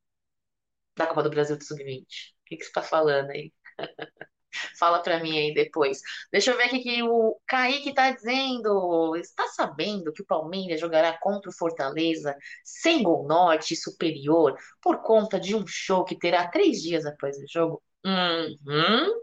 [0.97, 2.01] da Copa do Brasil do Sub-20?
[2.01, 2.05] O
[2.45, 3.53] que, que você está falando aí?
[4.77, 6.01] Fala para mim aí depois.
[6.31, 9.15] Deixa eu ver aqui que o Kaique está dizendo.
[9.15, 15.39] Está sabendo que o Palmeiras jogará contra o Fortaleza sem gol norte superior por conta
[15.39, 17.81] de um show que terá três dias após o jogo?
[18.05, 19.21] Uhum.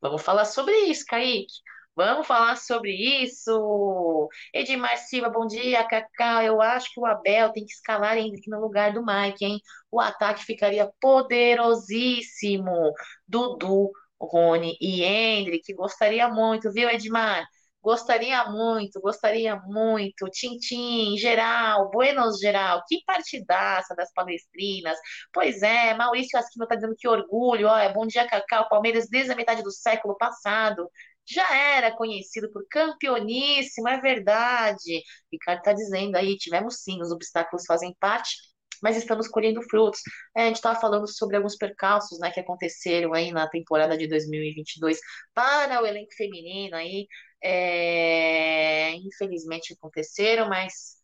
[0.00, 1.54] Vamos falar sobre isso, Kaique.
[1.96, 4.28] Vamos falar sobre isso.
[4.52, 6.44] Edmar Silva, bom dia, Cacá.
[6.44, 9.60] Eu acho que o Abel tem que escalar Henrique no lugar do Mike, hein?
[9.90, 12.92] O ataque ficaria poderosíssimo.
[13.26, 17.46] Dudu, Rony e Hendrick, gostaria muito, viu, Edmar?
[17.82, 20.28] Gostaria muito, gostaria muito.
[20.30, 24.98] Tintim, geral, Buenos geral, que partidaça das palestrinas.
[25.32, 27.68] Pois é, Maurício Asquino está dizendo que orgulho.
[27.68, 28.68] Olha, bom dia, Cacau.
[28.68, 30.90] Palmeiras desde a metade do século passado
[31.28, 35.02] já era conhecido por campeoníssimo, é verdade.
[35.32, 38.36] Ricardo está dizendo aí, tivemos sim, os obstáculos fazem parte,
[38.82, 40.00] mas estamos colhendo frutos.
[40.36, 44.06] É, a gente estava falando sobre alguns percalços, né, que aconteceram aí na temporada de
[44.08, 44.98] 2022
[45.34, 47.06] para o elenco feminino aí,
[47.42, 50.96] é, infelizmente aconteceram, mas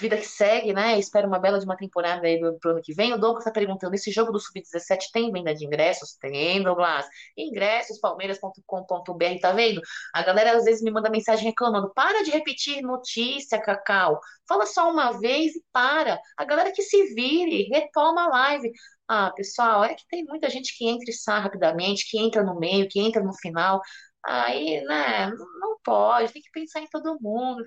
[0.00, 0.98] vida que segue, né?
[0.98, 3.12] Espero uma bela de uma temporada aí do, pro ano que vem.
[3.12, 6.14] O Douglas está perguntando: esse jogo do Sub-17 tem venda de ingressos?
[6.16, 7.06] Tem, Douglas.
[7.36, 9.80] Ingressos, palmeiras.com.br, tá vendo?
[10.14, 14.20] A galera às vezes me manda mensagem reclamando: para de repetir notícia, Cacau.
[14.48, 16.18] Fala só uma vez e para.
[16.36, 18.70] A galera que se vire, retoma a live.
[19.08, 22.58] Ah, pessoal, é que tem muita gente que entra e sai rapidamente, que entra no
[22.58, 23.80] meio, que entra no final.
[24.24, 25.30] Aí, né,
[25.60, 27.64] não pode, tem que pensar em todo mundo.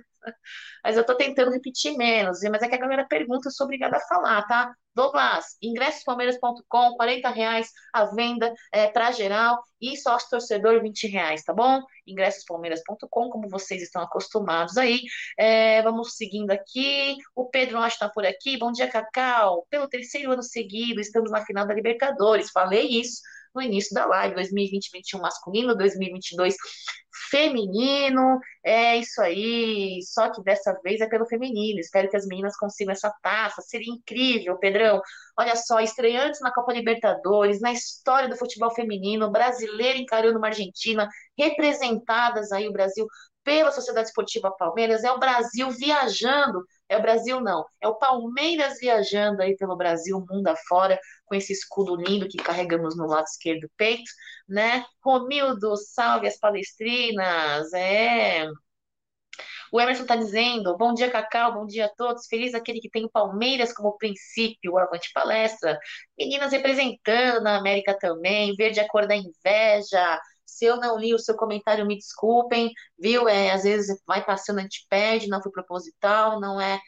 [0.83, 3.97] Mas eu tô tentando repetir menos, mas é que a galera pergunta, eu sou obrigada
[3.97, 4.73] a falar, tá?
[4.95, 11.53] Douglas, ingressospalmeiras.com, 40 reais a venda é, para geral e sócio torcedor 20 reais, tá
[11.53, 11.81] bom?
[12.07, 15.01] Ingressospalmeiras.com, como vocês estão acostumados aí.
[15.37, 17.17] É, vamos seguindo aqui.
[17.35, 18.57] O Pedro Rocha está por aqui.
[18.57, 19.67] Bom dia, Cacau.
[19.69, 22.51] Pelo terceiro ano seguido, estamos na final da Libertadores.
[22.51, 23.21] Falei isso
[23.53, 26.55] no início da live, 2020-21 masculino, 2022
[27.35, 32.55] feminino, é isso aí, só que dessa vez é pelo feminino, espero que as meninas
[32.55, 35.01] consigam essa taça, seria incrível, Pedrão,
[35.37, 41.09] olha só, estreantes na Copa Libertadores, na história do futebol feminino, brasileiro encarando uma Argentina,
[41.37, 43.05] representadas aí o Brasil
[43.43, 48.79] pela Sociedade Esportiva Palmeiras, é o Brasil viajando, é o Brasil não, é o Palmeiras
[48.79, 53.61] viajando aí pelo Brasil, mundo afora, com esse escudo lindo que carregamos no lado esquerdo
[53.61, 54.09] do peito,
[54.47, 54.85] né?
[55.03, 58.47] Romildo, salve as palestrinas, é...
[59.71, 62.27] O Emerson está dizendo: bom dia, Cacau, bom dia a todos.
[62.27, 65.77] Feliz aquele que tem o Palmeiras como princípio, o Avante Palestra.
[66.17, 70.19] Meninas representando na América também, verde a cor da inveja.
[70.55, 73.27] Se eu não li o seu comentário, me desculpem, viu?
[73.27, 76.79] É, às vezes vai passando, a gente pede, não foi proposital, não é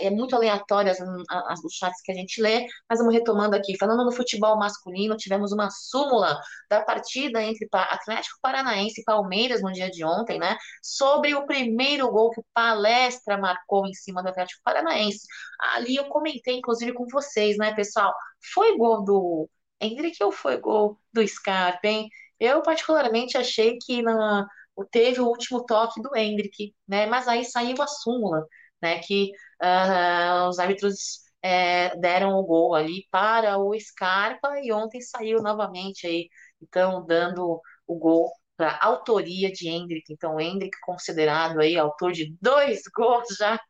[0.00, 3.76] é muito aleatório as, as, os chats que a gente lê, mas vamos retomando aqui.
[3.78, 9.72] Falando no futebol masculino, tivemos uma súmula da partida entre Atlético Paranaense e Palmeiras no
[9.72, 10.56] dia de ontem, né?
[10.82, 15.26] Sobre o primeiro gol que o Palestra marcou em cima do Atlético Paranaense.
[15.74, 18.14] Ali eu comentei, inclusive, com vocês, né, pessoal?
[18.54, 19.48] Foi gol do
[19.80, 22.08] Hendrick ou foi gol do Scarpa, hein?
[22.38, 24.46] Eu, particularmente, achei que na,
[24.90, 27.06] teve o último toque do Hendrick, né?
[27.06, 28.46] Mas aí saiu a súmula,
[28.82, 28.98] né?
[29.00, 29.30] Que
[29.62, 36.06] uh, os árbitros é, deram o gol ali para o Scarpa e ontem saiu novamente
[36.06, 36.28] aí,
[36.62, 40.12] então, dando o gol para autoria de Hendrick.
[40.12, 43.60] Então, Hendrick considerado aí autor de dois gols já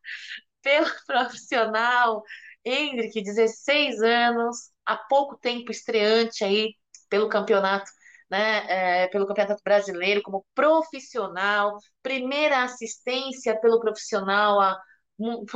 [0.62, 2.22] pelo profissional.
[2.64, 6.74] Hendrick, 16 anos, há pouco tempo estreante aí
[7.10, 7.90] pelo campeonato
[8.30, 14.78] né, é, pelo Campeonato Brasileiro como profissional, primeira assistência pelo profissional a,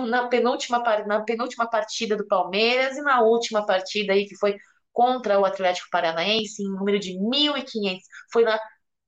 [0.08, 4.56] na, penúltima, na penúltima partida do Palmeiras e na última partida aí que foi
[4.92, 8.04] contra o Atlético Paranaense, em número de 1.500.
[8.32, 8.58] Foi na.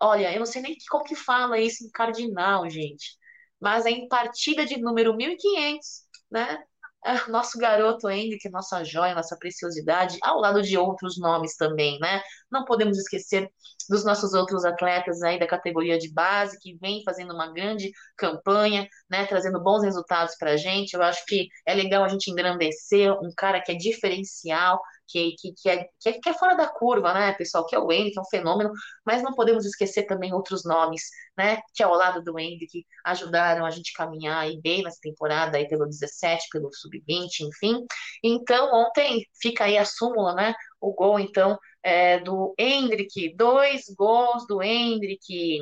[0.00, 3.18] Olha, eu não sei nem como que fala isso em cardinal, gente.
[3.60, 6.64] Mas é em partida de número 1.500, né?
[7.02, 11.98] Ah, nosso garoto que é nossa joia, nossa preciosidade, ao lado de outros nomes também,
[11.98, 12.22] né?
[12.50, 13.50] Não podemos esquecer
[13.88, 18.86] dos nossos outros atletas aí da categoria de base, que vem fazendo uma grande campanha,
[19.08, 19.24] né?
[19.26, 20.92] Trazendo bons resultados para a gente.
[20.94, 24.78] Eu acho que é legal a gente engrandecer um cara que é diferencial,
[25.10, 27.66] que, que, é, que, é, que é fora da curva, né, pessoal?
[27.66, 28.72] Que é o Andy, que é um fenômeno,
[29.04, 31.02] mas não podemos esquecer também outros nomes,
[31.36, 31.60] né?
[31.74, 35.56] Que é ao lado do Andy, que ajudaram a gente caminhar aí bem nessa temporada
[35.58, 37.84] aí pelo 17, pelo Sub-20, enfim.
[38.22, 40.54] Então, ontem fica aí a súmula, né?
[40.80, 45.60] O gol, então, é, do Hendrick, dois gols do Hendrick.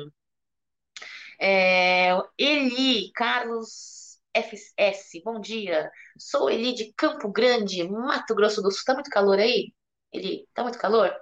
[1.41, 5.91] É, Eli, Carlos FS, bom dia.
[6.17, 8.83] Sou Eli de Campo Grande, Mato Grosso do Sul.
[8.85, 9.73] Tá muito calor aí?
[10.13, 11.13] Eli, tá muito calor?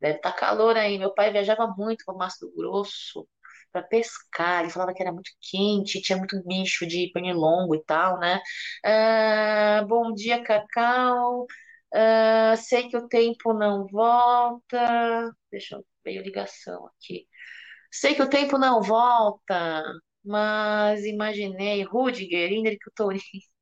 [0.00, 0.98] Deve estar tá calor aí.
[0.98, 3.28] Meu pai viajava muito para o Mato Grosso
[3.72, 4.62] para pescar.
[4.62, 8.40] Ele falava que era muito quente, tinha muito bicho de pernilongo e tal, né?
[8.84, 11.46] Ah, bom dia, Cacau.
[11.94, 15.30] Ah, sei que o tempo não volta.
[15.50, 17.26] Deixa eu ver a ligação aqui.
[17.92, 19.82] Sei que o tempo não volta
[20.28, 23.22] mas imaginei Rudiger, Hendrick Torini.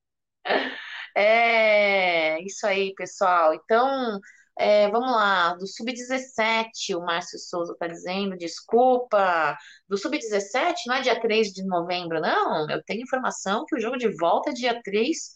[1.16, 3.54] É, isso aí, pessoal.
[3.54, 4.18] Então,
[4.58, 9.54] É, vamos lá, do Sub-17, o Márcio Souza está dizendo, desculpa.
[9.88, 12.66] Do Sub-17 não é dia 3 de novembro, não.
[12.70, 15.34] Eu tenho informação que o jogo de volta é dia 3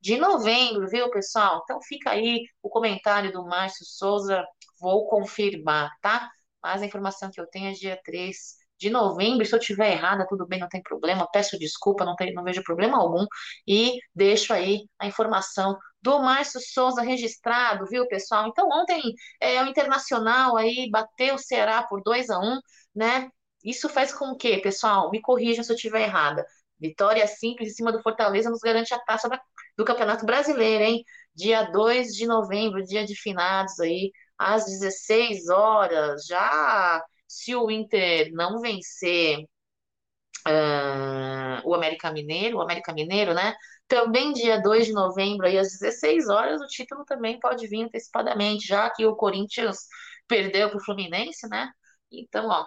[0.00, 1.60] de novembro, viu, pessoal?
[1.64, 4.42] Então fica aí o comentário do Márcio Souza,
[4.80, 6.30] vou confirmar, tá?
[6.62, 9.46] Mas a informação que eu tenho é dia 3 de novembro.
[9.46, 11.28] Se eu tiver errada, tudo bem, não tem problema.
[11.32, 13.24] Peço desculpa, não, tem, não vejo problema algum.
[13.66, 18.48] E deixo aí a informação do Márcio Souza registrado, viu, pessoal?
[18.48, 19.00] Então, ontem
[19.40, 22.58] é, o Internacional aí bateu o Ceará por 2 a 1
[22.94, 23.30] né?
[23.64, 26.44] Isso faz com que, pessoal, me corrijam se eu estiver errada.
[26.78, 29.40] Vitória simples em cima do Fortaleza nos garante a taça da,
[29.76, 31.04] do Campeonato Brasileiro, hein?
[31.34, 36.26] Dia 2 de novembro, dia de finados aí, às 16 horas.
[36.26, 39.38] Já se o Inter não vencer
[40.46, 43.54] uh, o América Mineiro, o América Mineiro, né?
[43.88, 48.66] Também dia 2 de novembro, aí às 16 horas, o título também pode vir antecipadamente,
[48.66, 49.78] já que o Corinthians
[50.28, 51.70] perdeu para o Fluminense, né?
[52.10, 52.66] Então, ó,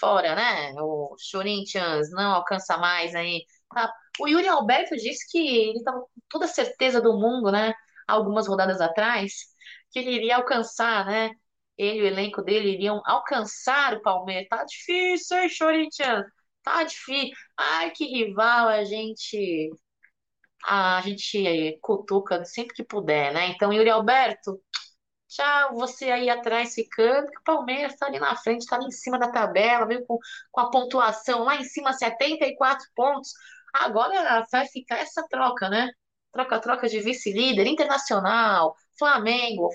[0.00, 0.72] fora, né?
[0.78, 3.44] O Corinthians não alcança mais aí.
[3.74, 3.92] Tá?
[4.20, 7.74] O Yuri Alberto disse que ele estava com toda certeza do mundo, né?
[8.08, 9.32] Algumas rodadas atrás,
[9.90, 11.32] que ele iria alcançar, né?
[11.78, 14.48] Ele e o elenco dele iriam alcançar o Palmeiras.
[14.48, 16.24] Tá difícil, hein, Corinthians?
[16.62, 17.34] Tá difícil.
[17.56, 19.70] Ai, que rival a gente
[20.64, 23.48] a gente cutuca sempre que puder, né?
[23.48, 24.60] Então, Yuri Alberto,
[25.28, 28.90] tchau, você aí atrás ficando, que o Palmeiras tá ali na frente, tá ali em
[28.90, 30.04] cima da tabela, viu?
[30.06, 30.18] Com,
[30.50, 33.32] com a pontuação lá em cima, 74 pontos.
[33.74, 35.90] Agora vai ficar essa troca, né?
[36.32, 39.68] Troca-troca de vice-líder, internacional, Flamengo.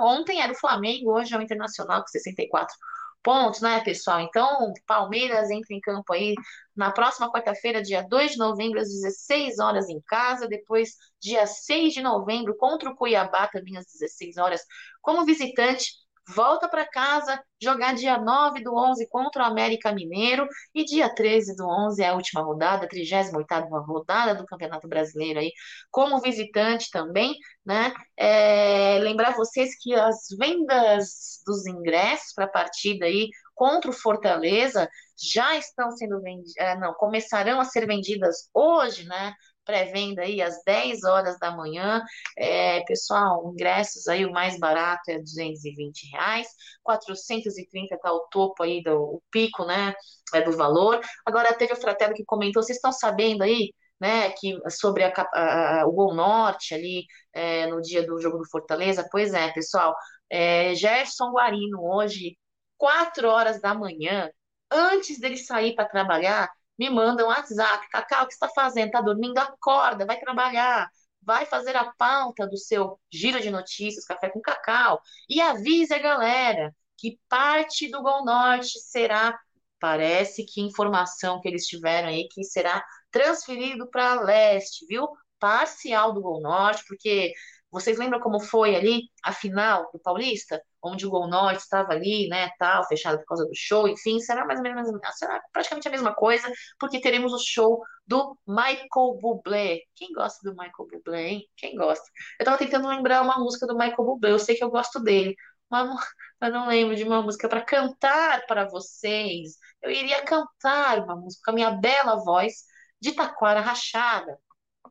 [0.00, 2.74] Ontem era o Flamengo, hoje é o Internacional com 64
[3.22, 4.20] pontos, né, pessoal?
[4.20, 6.34] Então, Palmeiras entra em campo aí
[6.74, 10.48] na próxima quarta-feira, dia 2 de novembro, às 16 horas em casa.
[10.48, 14.62] Depois, dia 6 de novembro, contra o Cuiabá, também às 16 horas,
[15.02, 15.92] como visitante
[16.34, 21.54] volta para casa jogar dia 9 do 11 contra o América Mineiro e dia 13
[21.56, 25.52] do 11 é a última rodada, 38ª rodada do Campeonato Brasileiro aí,
[25.90, 27.92] como visitante também, né?
[28.16, 34.88] É, lembrar vocês que as vendas dos ingressos para a partida aí contra o Fortaleza
[35.22, 39.34] já estão sendo vendidas, é, não, começarão a ser vendidas hoje, né?
[39.70, 42.02] Pré-venda aí às 10 horas da manhã.
[42.36, 46.48] É, pessoal, ingressos aí, o mais barato é 220 reais,
[46.82, 49.94] 430 tá o topo aí, do, o pico, né,
[50.34, 51.00] é do valor.
[51.24, 55.86] Agora, teve o Fratello que comentou, vocês estão sabendo aí, né, que sobre a, a,
[55.86, 59.06] o Gol Norte ali, é, no dia do jogo do Fortaleza?
[59.10, 59.94] Pois é, pessoal,
[60.28, 62.36] é, Gerson Guarino hoje,
[62.76, 64.28] 4 horas da manhã,
[64.70, 66.48] antes dele sair para trabalhar,
[66.80, 68.86] me mandam um WhatsApp, Cacau, o que está fazendo?
[68.86, 69.36] Está dormindo?
[69.36, 70.88] Acorda, vai trabalhar,
[71.20, 75.98] vai fazer a pauta do seu giro de notícias, café com cacau, e avise a
[75.98, 79.38] galera que parte do Gol Norte será,
[79.78, 85.06] parece que informação que eles tiveram aí, que será transferido para leste, viu?
[85.38, 87.34] Parcial do Gol Norte, porque
[87.70, 90.60] vocês lembram como foi ali a final do Paulista?
[90.82, 94.44] onde o Gol Norte estava ali, né, tal, fechado por causa do show, enfim, será
[94.46, 99.80] mais ou menos, será praticamente a mesma coisa, porque teremos o show do Michael Bublé.
[99.94, 101.42] Quem gosta do Michael Bublé, hein?
[101.56, 102.04] Quem gosta?
[102.38, 105.34] Eu tava tentando lembrar uma música do Michael Bublé, eu sei que eu gosto dele,
[105.70, 105.88] mas
[106.40, 109.58] mas não lembro de uma música para cantar para vocês.
[109.82, 112.64] Eu iria cantar uma música com a minha bela voz
[113.00, 114.38] de taquara rachada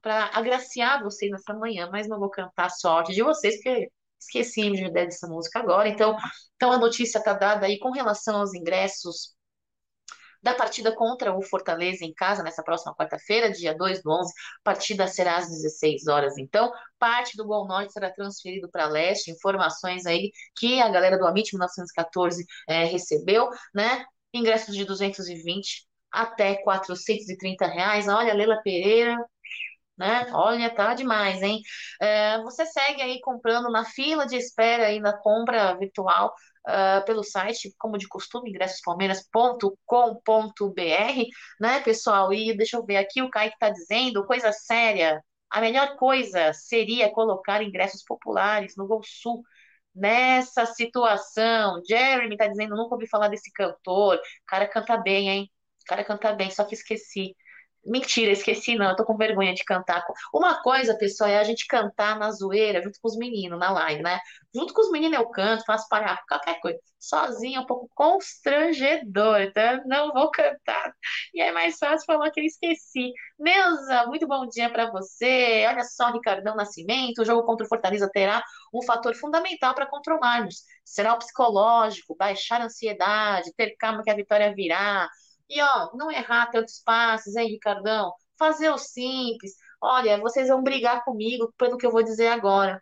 [0.01, 4.69] para agraciar vocês nessa manhã, mas não vou cantar a sorte de vocês, porque Esqueci
[4.71, 5.87] de dessa música agora.
[5.87, 6.15] Então,
[6.55, 9.33] então a notícia está dada aí com relação aos ingressos
[10.41, 14.33] da partida contra o Fortaleza em casa, nessa próxima quarta-feira, dia 2 do 11.
[14.63, 16.37] Partida será às 16 horas.
[16.37, 19.31] Então, parte do Gol Norte será transferido para leste.
[19.31, 24.05] Informações aí que a galera do Amit 1914 é, recebeu, né?
[24.33, 28.07] Ingressos de 220 até 430 reais.
[28.07, 29.17] Olha, Leila Pereira,
[29.99, 30.27] né?
[30.33, 31.61] Olha, tá demais, hein?
[32.01, 36.33] É, você segue aí comprando na fila de espera aí na compra virtual
[36.67, 41.23] uh, pelo site, como de costume, ingressospalmeiras.com.br,
[41.59, 42.33] né, pessoal?
[42.33, 47.11] E deixa eu ver aqui, o Kaique tá dizendo, coisa séria, a melhor coisa seria
[47.11, 49.43] colocar ingressos populares no Gol Sul,
[49.93, 51.81] nessa situação.
[51.87, 54.17] Jeremy tá dizendo, nunca ouvi falar desse cantor.
[54.17, 55.51] O cara canta bem, hein?
[55.83, 57.35] O cara canta bem, só que esqueci
[57.89, 60.05] Mentira, esqueci não, eu tô com vergonha de cantar.
[60.31, 64.03] Uma coisa, pessoal, é a gente cantar na zoeira junto com os meninos na live,
[64.03, 64.19] né?
[64.53, 66.79] Junto com os meninos eu canto, faço parar qualquer coisa.
[66.99, 70.93] Sozinha é um pouco constrangedor, eu não vou cantar.
[71.33, 73.11] E é mais fácil falar que eu esqueci.
[73.39, 75.65] Neuza, muito bom dia para você.
[75.67, 80.63] Olha só, Ricardão Nascimento, o jogo contra o Fortaleza terá um fator fundamental para controlarmos.
[80.85, 85.09] Será o psicológico, baixar a ansiedade, ter calma que a vitória virá
[85.49, 88.13] e, ó, não errar tantos passes, hein, Ricardão?
[88.37, 89.53] Fazer o simples.
[89.81, 92.81] Olha, vocês vão brigar comigo pelo que eu vou dizer agora.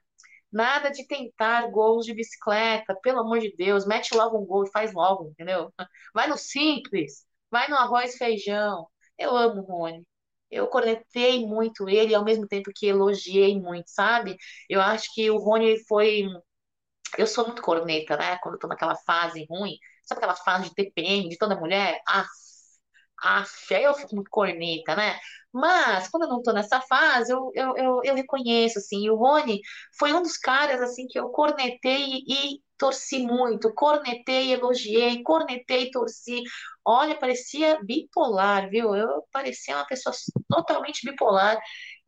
[0.51, 4.71] Nada de tentar gols de bicicleta, pelo amor de Deus, mete logo um gol e
[4.71, 5.73] faz logo, entendeu?
[6.13, 8.87] Vai no simples, vai no arroz feijão.
[9.17, 10.05] Eu amo o Rony.
[10.49, 14.37] Eu cornetei muito ele ao mesmo tempo que elogiei muito, sabe?
[14.69, 16.25] Eu acho que o Rony foi.
[17.17, 18.37] Eu sou muito corneta, né?
[18.41, 21.99] Quando eu tô naquela fase ruim, sabe aquela fase de TPM de toda mulher?
[22.07, 22.25] Ah,
[23.23, 25.19] Aff, aí eu fico muito corneta, né?
[25.51, 29.15] Mas, quando eu não tô nessa fase, eu, eu, eu, eu reconheço, assim, e o
[29.15, 29.61] Rony
[29.97, 36.43] foi um dos caras, assim, que eu cornetei e torci muito, cornetei, elogiei, cornetei, torci.
[36.85, 38.95] Olha, parecia bipolar, viu?
[38.95, 40.13] Eu parecia uma pessoa
[40.49, 41.57] totalmente bipolar,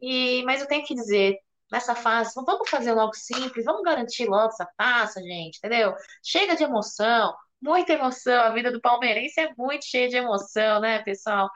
[0.01, 1.37] e mas eu tenho que dizer,
[1.71, 5.93] nessa fase, vamos fazer logo simples, vamos garantir logo essa taça, gente, entendeu?
[6.23, 8.41] Chega de emoção, muita emoção.
[8.41, 11.49] A vida do palmeirense é muito cheia de emoção, né, pessoal?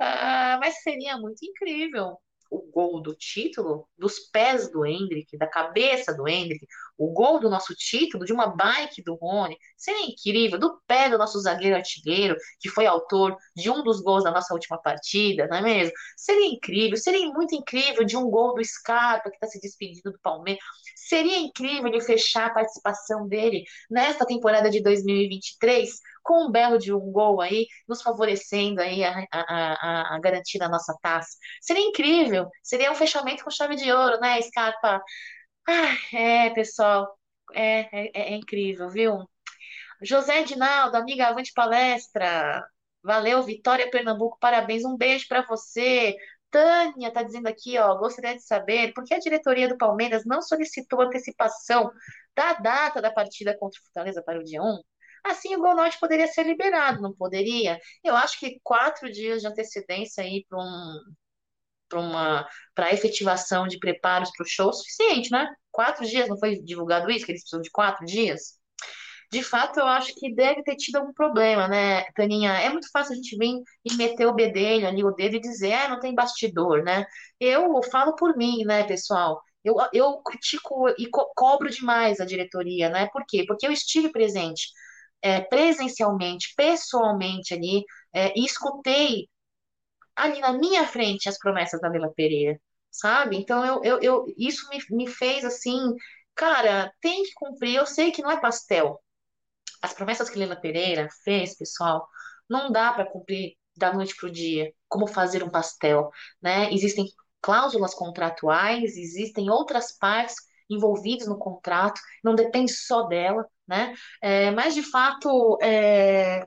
[0.00, 2.18] Ah, mas seria muito incrível
[2.50, 7.48] o gol do título dos pés do Hendrick, da cabeça do Hendrick, o gol do
[7.48, 12.36] nosso título, de uma bike do Rony, seria incrível, do pé do nosso zagueiro artilheiro,
[12.58, 15.92] que foi autor de um dos gols da nossa última partida, não é mesmo?
[16.16, 20.18] Seria incrível, seria muito incrível de um gol do Scarpa, que está se despedindo do
[20.20, 20.62] Palmeiras.
[21.08, 26.92] Seria incrível ele fechar a participação dele nesta temporada de 2023 com um belo de
[26.92, 31.30] um gol aí, nos favorecendo aí a, a, a, a garantir a nossa taça.
[31.62, 35.02] Seria incrível, seria um fechamento com chave de ouro, né, Scarpa?
[35.68, 37.18] Ah, é, pessoal,
[37.54, 39.18] é, é, é incrível, viu?
[40.02, 42.64] José Edinaldo, amiga Avante Palestra.
[43.02, 44.84] Valeu, Vitória Pernambuco, parabéns.
[44.84, 46.14] Um beijo para você.
[46.50, 50.40] Tânia está dizendo aqui, ó, gostaria de saber por que a diretoria do Palmeiras não
[50.42, 51.90] solicitou antecipação
[52.34, 54.78] da data da partida contra o Fortaleza para o dia 1?
[55.24, 57.78] Assim, o Gol Norte poderia ser liberado, não poderia?
[58.04, 61.00] Eu acho que quatro dias de antecedência aí para um,
[61.88, 65.48] para uma para efetivação de preparos para o show suficiente, né?
[65.70, 68.57] Quatro dias, não foi divulgado isso, que eles precisam de quatro dias?
[69.30, 72.52] De fato, eu acho que deve ter tido algum problema, né, Taninha?
[72.60, 75.74] É muito fácil a gente vir e meter o bedelho ali, o dedo e dizer,
[75.74, 77.04] ah, não tem bastidor, né?
[77.38, 79.42] Eu falo por mim, né, pessoal?
[79.62, 83.08] Eu, eu critico e co cobro demais a diretoria, né?
[83.12, 83.44] Por quê?
[83.46, 84.68] Porque eu estive presente
[85.22, 89.28] é, presencialmente, pessoalmente ali, é, e escutei
[90.16, 92.60] ali na minha frente as promessas da Leila Pereira,
[92.90, 93.36] sabe?
[93.36, 95.94] Então eu, eu, eu isso me, me fez assim,
[96.34, 97.76] cara, tem que cumprir.
[97.76, 99.00] Eu sei que não é pastel.
[99.82, 102.06] As promessas que Leila Pereira fez, pessoal,
[102.48, 106.10] não dá para cumprir da noite para o dia, como fazer um pastel,
[106.42, 106.72] né?
[106.72, 107.06] Existem
[107.40, 110.36] cláusulas contratuais, existem outras partes
[110.68, 113.94] envolvidas no contrato, não depende só dela, né?
[114.20, 116.46] É, mas de fato, é,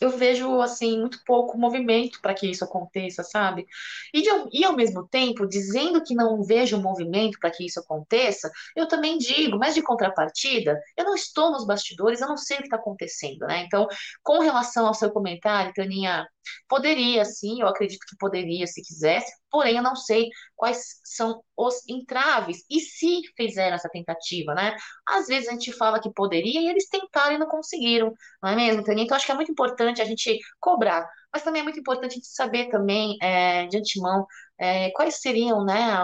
[0.00, 3.66] eu vejo assim muito pouco movimento para que isso aconteça, sabe?
[4.12, 8.50] E, de, e ao mesmo tempo, dizendo que não vejo movimento para que isso aconteça,
[8.74, 12.60] eu também digo, mas de contrapartida, eu não estou nos bastidores, eu não sei o
[12.60, 13.64] que está acontecendo, né?
[13.64, 13.86] Então,
[14.22, 16.26] com relação ao seu comentário, Taninha,
[16.68, 21.86] poderia sim, eu acredito que poderia se quisesse, porém eu não sei quais são os
[21.88, 24.76] entraves e se fizeram essa tentativa, né?
[25.06, 28.56] Às vezes a gente fala que poderia e eles tentaram e não conseguiram, não é
[28.56, 29.02] mesmo, Tânia?
[29.04, 32.14] Então acho que é muito importante a gente cobrar, mas também é muito importante a
[32.14, 34.26] gente saber também é, de antemão
[34.58, 35.96] é, quais seriam né,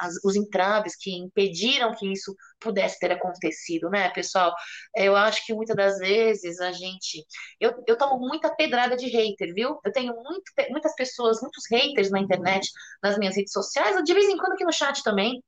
[0.00, 4.54] as, os entraves que impediram que isso pudesse ter acontecido, né, pessoal?
[4.96, 7.24] Eu acho que muitas das vezes a gente.
[7.60, 9.78] Eu, eu tomo muita pedrada de hater, viu?
[9.84, 12.70] Eu tenho muito, muitas pessoas, muitos haters na internet,
[13.02, 15.42] nas minhas redes sociais, de vez em quando aqui no chat também.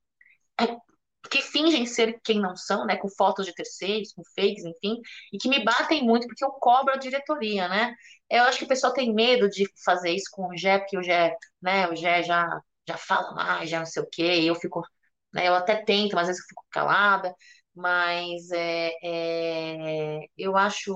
[1.31, 5.01] Que fingem ser quem não são, né, com fotos de terceiros, com fakes, enfim,
[5.33, 7.95] e que me batem muito porque eu cobro a diretoria, né?
[8.31, 11.03] Eu acho que o pessoal tem medo de fazer isso com o Gé, porque o
[11.03, 12.49] Gé, né, o Gé já,
[12.89, 14.83] já fala mais, já não sei o quê, eu fico,
[15.33, 17.35] né, eu até tento, mas às vezes eu fico calada,
[17.75, 20.95] mas é, é, eu acho,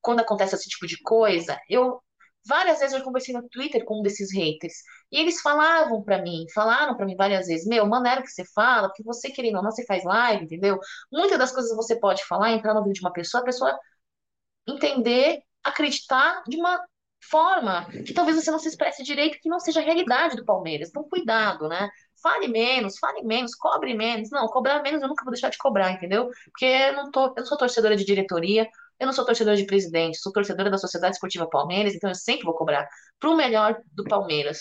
[0.00, 2.02] quando acontece esse tipo de coisa, eu,
[2.46, 4.74] várias vezes eu conversei no Twitter com um desses haters,
[5.12, 8.88] e eles falavam para mim, falaram para mim várias vezes, meu, maneira que você fala,
[8.88, 10.78] porque você querendo ou não, você faz live, entendeu?
[11.12, 13.78] Muitas das coisas você pode falar, entrar no vídeo de uma pessoa, a pessoa
[14.66, 16.80] entender acreditar de uma
[17.28, 20.88] forma que talvez você não se expresse direito, que não seja a realidade do Palmeiras.
[20.88, 21.88] Então, cuidado, né?
[22.22, 24.30] Fale menos, fale menos, cobre menos.
[24.30, 26.30] Não, cobrar menos eu nunca vou deixar de cobrar, entendeu?
[26.44, 28.68] Porque eu não, tô, eu sou torcedora de diretoria,
[29.00, 32.44] eu não sou torcedora de presidente, sou torcedora da Sociedade Esportiva Palmeiras, então eu sempre
[32.44, 32.86] vou cobrar
[33.18, 34.60] pro melhor do Palmeiras.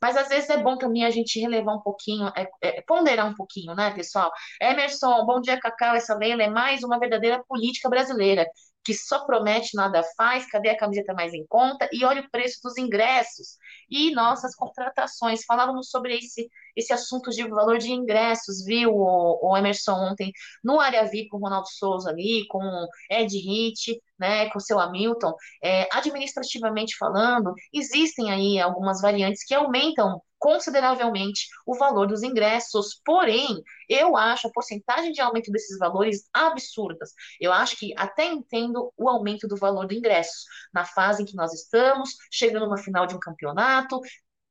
[0.00, 3.34] Mas às vezes é bom também a gente relevar um pouquinho, é, é, ponderar um
[3.34, 4.32] pouquinho, né, pessoal?
[4.60, 5.94] Emerson, bom dia, Cacau.
[5.94, 8.46] Essa lei é mais uma verdadeira política brasileira
[8.84, 11.88] que só promete, nada faz, cadê a camiseta mais em conta?
[11.92, 13.56] E olha o preço dos ingressos
[13.88, 15.44] e nossas contratações.
[15.44, 20.80] Falávamos sobre esse, esse assunto de valor de ingressos, viu, o, o Emerson, ontem, no
[20.80, 24.78] Área VIP com o Ronaldo Souza ali, com o Ed Hit, né, com o seu
[24.78, 25.34] Hamilton.
[25.62, 33.00] É, administrativamente falando, existem aí algumas variantes que aumentam consideravelmente o valor dos ingressos.
[33.04, 37.12] Porém, eu acho a porcentagem de aumento desses valores absurdas.
[37.40, 40.44] Eu acho que até entendo o aumento do valor do ingresso
[40.74, 44.00] na fase em que nós estamos, chegando na final de um campeonato,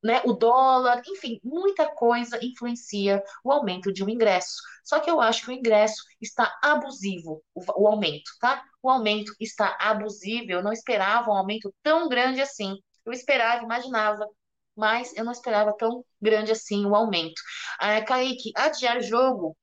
[0.03, 4.55] né, o dólar, enfim, muita coisa influencia o aumento de um ingresso.
[4.83, 8.63] Só que eu acho que o ingresso está abusivo, o, o aumento, tá?
[8.81, 10.51] O aumento está abusivo.
[10.51, 12.77] Eu não esperava um aumento tão grande assim.
[13.05, 14.27] Eu esperava, imaginava
[14.75, 17.41] mas eu não esperava tão grande assim o aumento.
[17.79, 19.55] Ah, Kaique, adiar jogo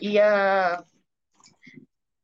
[0.00, 0.82] e a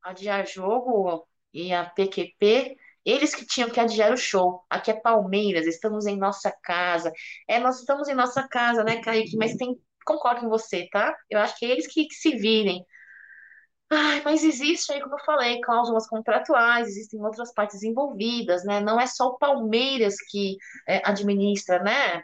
[0.02, 4.64] adiar jogo e a PQP, eles que tinham que adiar o show.
[4.70, 7.12] Aqui é Palmeiras, estamos em nossa casa.
[7.48, 9.36] É, nós estamos em nossa casa, né, Kaique?
[9.36, 11.14] Mas tem, concordo com você, tá?
[11.30, 12.84] Eu acho que é eles que, que se virem.
[13.90, 18.80] Ai, mas existe aí, como eu falei, cláusulas contratuais, existem outras partes envolvidas, né?
[18.80, 20.56] Não é só o Palmeiras que
[20.88, 22.22] é, administra, né?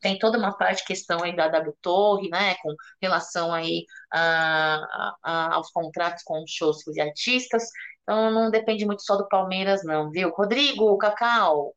[0.00, 2.54] Tem toda uma parte questão aí da W Torre, né?
[2.62, 7.64] Com relação aí a, a, a, aos contratos com shows de artistas.
[8.04, 10.30] Então não depende muito só do Palmeiras, não, viu?
[10.30, 11.74] Rodrigo, Cacau,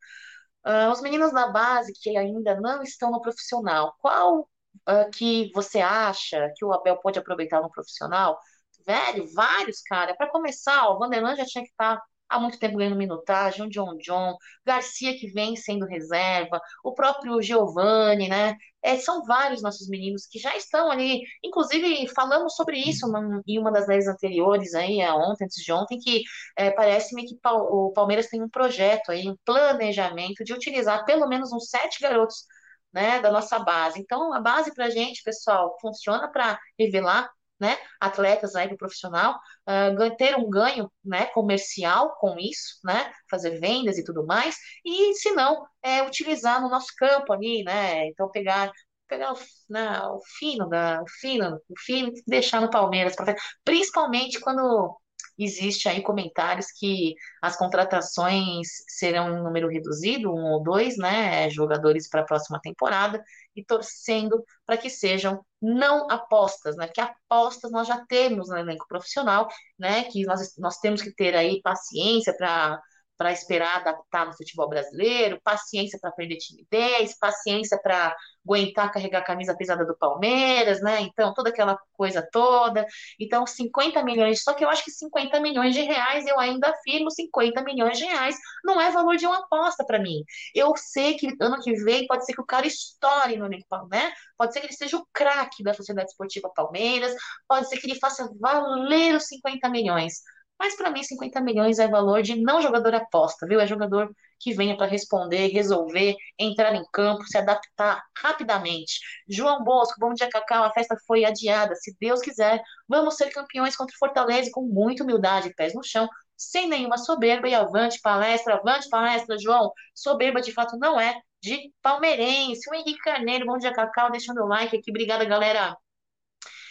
[0.68, 5.80] uh, os meninos da base que ainda não estão no profissional, qual uh, que você
[5.80, 8.40] acha que o Abel pode aproveitar no profissional?
[8.88, 10.16] velho, vários, cara.
[10.16, 13.70] Para começar, o Vanderlan já tinha que estar tá há muito tempo ganhando minutagem, o
[13.70, 18.56] John John, Garcia que vem sendo reserva, o próprio Giovani, né?
[18.82, 21.22] É, são vários nossos meninos que já estão ali.
[21.44, 23.06] Inclusive, falamos sobre isso
[23.48, 26.24] em uma das leis anteriores, aí, é, ontem, antes de ontem, que
[26.56, 31.52] é, parece-me que o Palmeiras tem um projeto aí, um planejamento de utilizar pelo menos
[31.52, 32.46] uns sete garotos
[32.94, 34.00] né, da nossa base.
[34.00, 37.30] Então, a base para a gente, pessoal, funciona para revelar
[37.60, 39.36] né, atletas aí do profissional,
[39.68, 45.14] uh, ter um ganho, né, comercial com isso, né, fazer vendas e tudo mais, e
[45.16, 48.72] se não, é, utilizar no nosso campo ali, né, então pegar
[49.08, 49.38] pegar o,
[49.70, 53.16] né, o fino da o fino, o fino deixar no Palmeiras,
[53.64, 54.98] principalmente quando
[55.38, 62.10] existe aí comentários que as contratações serão em número reduzido, um ou dois, né, jogadores
[62.10, 63.24] para a próxima temporada,
[63.56, 66.88] e torcendo para que sejam não apostas, né?
[66.88, 70.04] Que apostas nós já temos no elenco profissional, né?
[70.06, 72.80] Que nós, nós temos que ter aí paciência para
[73.18, 78.16] para esperar adaptar no futebol brasileiro, paciência para perder timidez, paciência para
[78.46, 81.02] aguentar carregar a camisa pesada do Palmeiras, né?
[81.02, 82.86] Então, toda aquela coisa toda.
[83.20, 87.12] Então, 50 milhões, só que eu acho que 50 milhões de reais, eu ainda afirmo
[87.12, 90.24] 50 milhões de reais, não é valor de uma aposta para mim.
[90.56, 94.12] Eu sei que ano que vem pode ser que o cara estoure no elenco, né?
[94.38, 97.14] Pode ser que ele seja o craque da Sociedade Esportiva Palmeiras,
[97.48, 100.22] pode ser que ele faça valer os 50 milhões.
[100.60, 103.60] Mas para mim, 50 milhões é valor de não jogador aposta, viu?
[103.60, 109.00] É jogador que venha para responder, resolver, entrar em campo, se adaptar rapidamente.
[109.28, 110.64] João Bosco, bom dia, Cacau.
[110.64, 111.76] A festa foi adiada.
[111.76, 116.08] Se Deus quiser, vamos ser campeões contra o Fortaleza com muita humildade, pés no chão,
[116.36, 117.48] sem nenhuma soberba.
[117.48, 119.72] E avante palestra, avante palestra, João.
[119.94, 122.70] Soberba de fato não é de palmeirense.
[122.70, 124.92] O Henrique Carneiro, bom dia, Cacau, deixando o like aqui.
[124.92, 125.76] Obrigada, galera.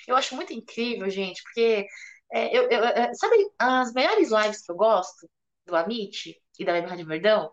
[0.07, 1.87] Eu acho muito incrível, gente, porque
[2.33, 5.29] é, eu, eu, é, sabe, as melhores lives que eu gosto
[5.67, 7.53] do Amit e da Web Rádio Verdão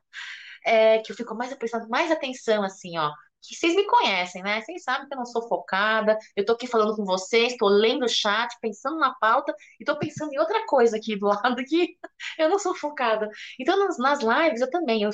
[0.65, 3.11] é que eu fico mais prestando mais atenção, assim, ó.
[3.41, 4.61] Que vocês me conhecem, né?
[4.61, 6.17] Vocês sabem que eu não sou focada.
[6.35, 9.99] Eu tô aqui falando com vocês, tô lendo o chat, pensando na pauta e tô
[9.99, 11.97] pensando em outra coisa aqui do lado que
[12.39, 13.29] eu não sou focada.
[13.59, 15.11] Então, nas, nas lives eu também, eu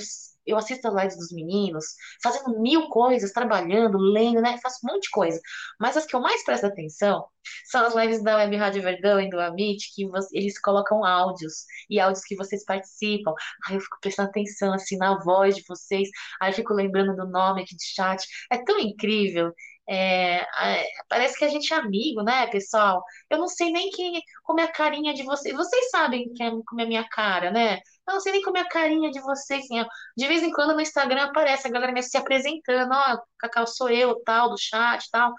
[0.49, 1.85] eu assisto as lives dos meninos,
[2.23, 4.57] fazendo mil coisas, trabalhando, lendo, né?
[4.61, 5.39] Faço um monte de coisa.
[5.79, 7.25] Mas as que eu mais presto atenção
[7.65, 11.65] são as lives da Web Rádio Verdão e do Amit, que você, eles colocam áudios,
[11.89, 13.33] e áudios que vocês participam.
[13.67, 16.09] Aí eu fico prestando atenção, assim, na voz de vocês,
[16.41, 18.25] aí eu fico lembrando do nome aqui de chat.
[18.51, 19.53] É tão incrível.
[19.91, 20.45] É,
[21.09, 23.03] parece que a gente é amigo, né, pessoal?
[23.29, 23.89] Eu não sei nem
[24.43, 25.55] como é a carinha de vocês.
[25.55, 27.79] Vocês sabem é, como é a minha cara, né?
[28.07, 29.63] Eu não sei nem como é a carinha de vocês.
[29.65, 29.83] Assim,
[30.15, 33.89] de vez em quando no Instagram aparece a galera me se apresentando, ó, Cacau sou
[33.89, 35.33] eu, tal, do chat, tal.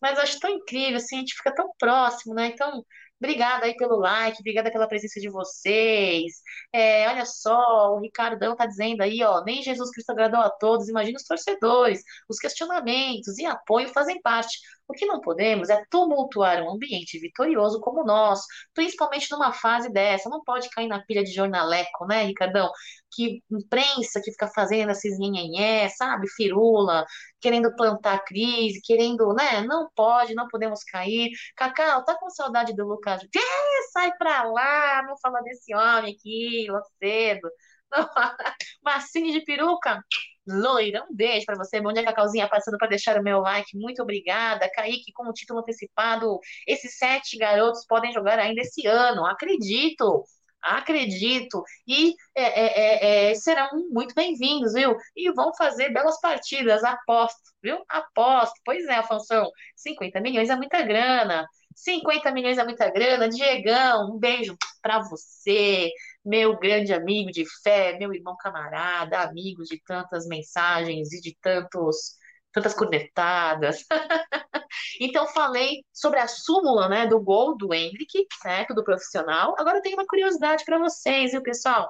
[0.00, 2.46] Mas eu acho tão incrível, assim, a gente fica tão próximo, né?
[2.48, 2.84] Então,
[3.22, 6.42] Obrigada aí pelo like, obrigada pela presença de vocês.
[6.72, 10.88] É, olha só, o Ricardão tá dizendo aí, ó, nem Jesus Cristo agradou a todos,
[10.88, 14.58] imagina os torcedores, os questionamentos e apoio fazem parte.
[14.90, 19.88] O que não podemos é tumultuar um ambiente vitorioso como o nosso, principalmente numa fase
[19.88, 20.28] dessa.
[20.28, 22.70] Não pode cair na pilha de jornaleco, né, Ricardão?
[23.14, 26.28] Que imprensa que fica fazendo esses nhenhenhé, sabe?
[26.28, 27.04] Firula,
[27.40, 29.62] querendo plantar crise, querendo, né?
[29.62, 31.30] Não pode, não podemos cair.
[31.56, 33.22] Cacau, tá com saudade do Lucas?
[33.22, 37.48] É, sai pra lá, não fala desse homem aqui, logo cedo.
[38.82, 40.04] Massinha de peruca,
[40.50, 41.80] loira, um beijo para você.
[41.80, 43.76] Bom dia, Cacauzinha, passando para deixar o meu like.
[43.76, 44.70] Muito obrigada.
[44.70, 50.24] Kaique, com o título antecipado, esses sete garotos podem jogar ainda esse ano, acredito.
[50.62, 51.64] Acredito.
[51.86, 54.94] E é, é, é, é serão muito bem-vindos, viu?
[55.16, 57.82] E vão fazer belas partidas, aposto, viu?
[57.88, 58.54] Aposto.
[58.64, 61.46] Pois é, Afonso, 50 milhões é muita grana.
[61.74, 63.28] 50 milhões é muita grana.
[63.28, 65.90] Diegão, um beijo para você,
[66.24, 72.18] meu grande amigo de fé, meu irmão camarada, amigo de tantas mensagens e de tantos
[72.52, 73.84] tantas cornetadas.
[75.00, 79.54] então falei sobre a súmula, né, do gol do Hendrick, certo, do profissional.
[79.58, 81.88] Agora eu tenho uma curiosidade para vocês, viu, pessoal?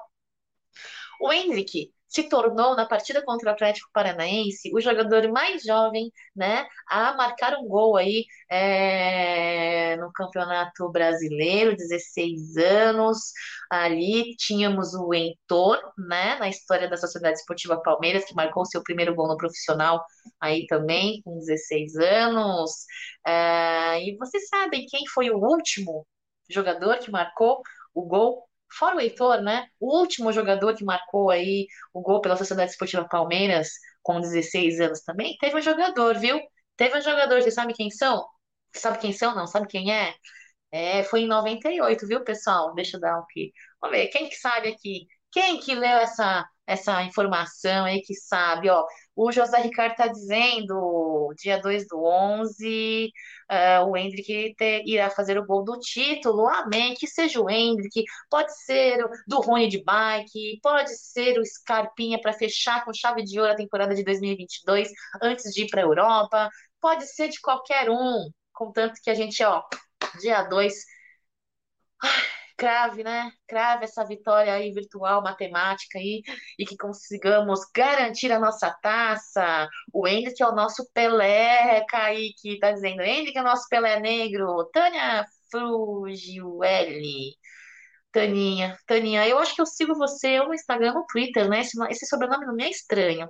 [1.21, 6.67] O Hendrick se tornou, na partida contra o Atlético Paranaense, o jogador mais jovem né,
[6.89, 13.33] a marcar um gol aí é, no Campeonato Brasileiro, 16 anos.
[13.71, 19.15] Ali tínhamos o Heitor, né, na história da Sociedade Esportiva Palmeiras, que marcou seu primeiro
[19.15, 20.05] gol no profissional
[20.41, 22.73] aí também, com 16 anos.
[23.25, 26.05] É, e vocês sabem quem foi o último
[26.49, 27.63] jogador que marcou
[27.95, 29.67] o gol Fora o Heitor, né?
[29.81, 33.71] O último jogador que marcou aí o gol pela Sociedade Esportiva Palmeiras,
[34.03, 36.41] com 16 anos também, teve um jogador, viu?
[36.77, 38.25] Teve um jogador, você sabe quem são?
[38.75, 39.35] Sabe quem são?
[39.35, 40.15] Não, sabe quem é?
[40.73, 42.75] É, foi em 98, viu, pessoal?
[42.75, 43.53] Deixa eu dar um aqui.
[43.81, 45.07] Vamos ver, quem que sabe aqui?
[45.33, 48.85] Quem que leu essa, essa informação aí que sabe, ó?
[49.15, 53.13] O José Ricardo está dizendo, dia 2 do 11,
[53.51, 56.49] uh, é, o Hendrick te, irá fazer o gol do título.
[56.49, 56.95] Amém.
[56.95, 62.33] Que seja o Hendrick, pode ser do Rony de bike, pode ser o Scarpinha para
[62.33, 64.91] fechar com chave de ouro a temporada de 2022
[65.23, 66.49] antes de ir para a Europa,
[66.81, 69.63] pode ser de qualquer um, contanto que a gente, ó,
[70.21, 70.75] dia 2
[72.61, 73.33] crave, né?
[73.49, 76.23] Crave essa vitória aí virtual, matemática aí,
[76.59, 79.67] e que consigamos garantir a nossa taça.
[79.93, 84.69] O Hendrick é o nosso Pelé, Kaique tá dizendo, Hendrick é o nosso Pelé negro.
[84.75, 87.35] Tânia Frugiueli.
[88.13, 91.61] Taninha, Taninha, eu acho que eu sigo você no Instagram, no Twitter, né?
[91.61, 93.29] Esse, esse sobrenome não me é estranho.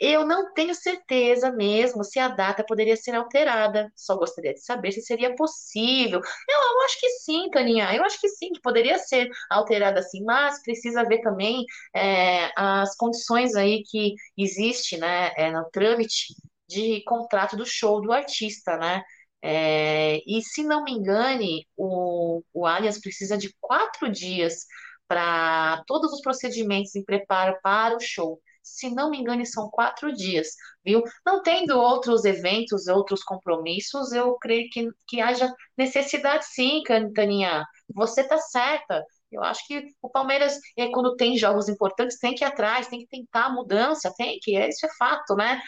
[0.00, 3.90] Eu não tenho certeza mesmo se a data poderia ser alterada.
[3.96, 6.20] Só gostaria de saber se seria possível.
[6.48, 7.94] Eu, eu acho que sim, Taninha.
[7.94, 11.64] Eu acho que sim, que poderia ser alterada assim, mas precisa ver também
[11.94, 16.34] é, as condições aí que existe, né, é, no trâmite
[16.68, 19.02] de contrato do show do artista, né?
[19.42, 24.66] É, e se não me engane, o, o Allianz precisa de quatro dias
[25.06, 30.12] para todos os procedimentos em preparo para o show se não me engano, são quatro
[30.12, 30.48] dias,
[30.84, 31.02] viu?
[31.24, 37.64] Não tendo outros eventos, outros compromissos, eu creio que, que haja necessidade sim, Cantaninha.
[37.94, 39.04] Você tá certa.
[39.30, 43.00] Eu acho que o Palmeiras, é, quando tem jogos importantes, tem que ir atrás, tem
[43.00, 45.60] que tentar mudança, tem que, isso é fato, né?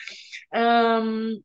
[0.54, 1.40] Hum,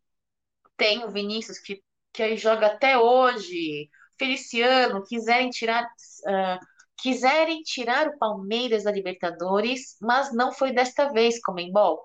[0.78, 1.82] tem o Vinícius que,
[2.14, 5.84] que joga até hoje, Feliciano, quiserem tirar.
[6.28, 6.60] Uh,
[7.02, 12.02] quiserem tirar o Palmeiras da Libertadores, mas não foi desta vez, Comembol.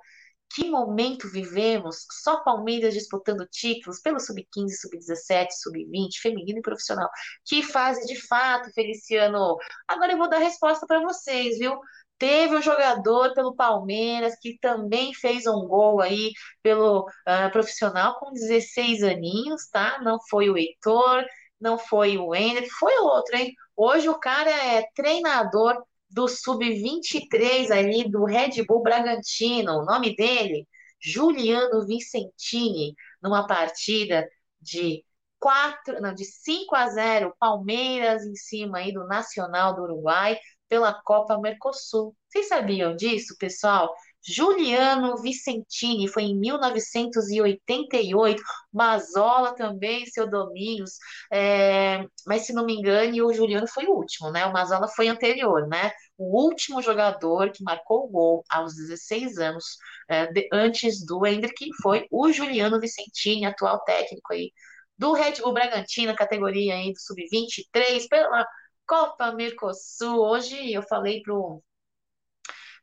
[0.55, 2.07] Que momento vivemos?
[2.23, 7.09] Só Palmeiras disputando títulos pelo Sub-15, Sub-17, Sub-20, feminino e profissional.
[7.45, 9.57] Que fase de fato, Feliciano.
[9.89, 11.79] Agora eu vou dar resposta para vocês, viu?
[12.19, 16.33] Teve um jogador pelo Palmeiras que também fez um gol aí
[16.63, 20.01] pelo uh, profissional com 16 aninhos, tá?
[20.03, 21.25] Não foi o Heitor,
[21.61, 23.53] não foi o Ender, foi outro, hein?
[23.77, 29.81] Hoje o cara é treinador do Sub-23 ali do Red Bull Bragantino.
[29.81, 30.67] O nome dele,
[31.01, 34.27] Juliano Vicentini, numa partida
[34.61, 35.05] de
[35.39, 40.95] 4, não, de 5 a 0, Palmeiras em cima aí do Nacional do Uruguai pela
[41.03, 42.17] Copa Mercosul.
[42.29, 43.95] Vocês sabiam disso, pessoal?
[44.27, 48.43] Juliano Vicentini, foi em 1988.
[48.73, 50.99] Mazola também, seu Domingos.
[51.33, 54.45] É, mas se não me engano, o Juliano foi o último, né?
[54.47, 55.93] O Mazola foi anterior, né?
[56.19, 59.65] O último jogador que marcou o gol aos 16 anos,
[60.09, 64.51] é, de, antes do Hendrick, foi o Juliano Vicentini, atual técnico aí
[64.99, 68.47] do Red Bull Bragantino, categoria aí do Sub-23, pela
[68.87, 70.21] Copa Mercosul.
[70.21, 71.63] Hoje eu falei pro,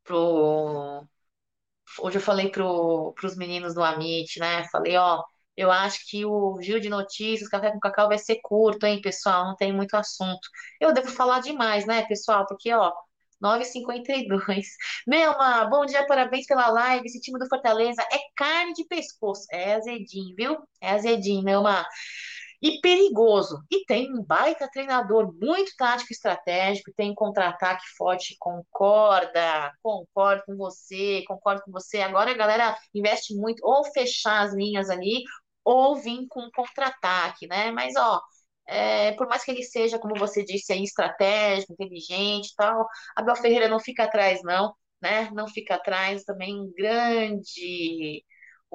[0.03, 1.07] pro
[1.99, 4.65] hoje eu falei pro, pros meninos do Amit, né?
[4.71, 5.23] Falei, ó,
[5.55, 9.45] eu acho que o Gil de Notícias, Café com Cacau vai ser curto, hein, pessoal?
[9.45, 10.47] Não tem muito assunto.
[10.79, 12.45] Eu devo falar demais, né, pessoal?
[12.47, 12.91] Porque, ó,
[13.41, 14.65] 9h52.
[15.07, 17.05] Neuma, bom dia, parabéns pela live.
[17.05, 19.45] Esse time do Fortaleza é carne de pescoço.
[19.51, 20.57] É azedinho, viu?
[20.81, 21.85] É azedinho, Neuma
[22.63, 23.61] e perigoso.
[23.69, 31.23] E tem um baita treinador, muito tático estratégico, tem contra-ataque forte, concorda, concordo com você,
[31.27, 31.99] concordo com você.
[32.01, 35.23] Agora a galera investe muito ou fechar as linhas ali,
[35.65, 37.71] ou vir com contra-ataque, né?
[37.71, 38.21] Mas, ó,
[38.67, 43.35] é, por mais que ele seja, como você disse aí, estratégico, inteligente e tal, Abel
[43.35, 45.29] Ferreira não fica atrás, não, né?
[45.33, 48.23] Não fica atrás, também um grande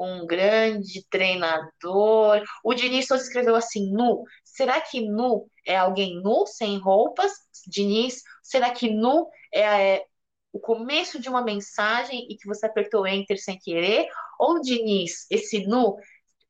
[0.06, 2.42] um grande treinador.
[2.64, 4.22] O Diniz só escreveu assim, nu.
[4.44, 7.32] Será que nu é alguém nu, sem roupas?
[7.66, 10.04] Diniz, será que nu é, é
[10.52, 14.08] o começo de uma mensagem e que você apertou enter sem querer?
[14.38, 15.96] Ou Diniz, esse nu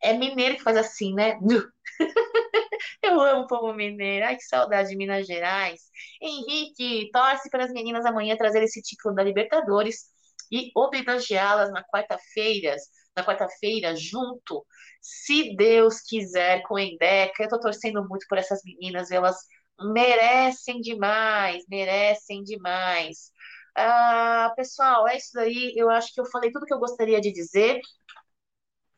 [0.02, 1.38] é mineiro que faz assim, né?
[1.40, 1.62] Nu.
[3.02, 4.26] Eu amo o povo mineiro.
[4.26, 5.80] Ai, que saudade de Minas Gerais.
[6.20, 10.06] Henrique, torce para as meninas amanhã trazer esse título da Libertadores
[10.50, 12.76] e homenageá-las na quarta-feira
[13.18, 14.64] na quarta-feira, junto,
[15.00, 17.42] se Deus quiser, com Endeca.
[17.42, 19.36] Eu tô torcendo muito por essas meninas, elas
[19.80, 23.32] merecem demais, merecem demais.
[23.76, 25.72] Ah, pessoal, é isso daí.
[25.76, 27.80] Eu acho que eu falei tudo que eu gostaria de dizer.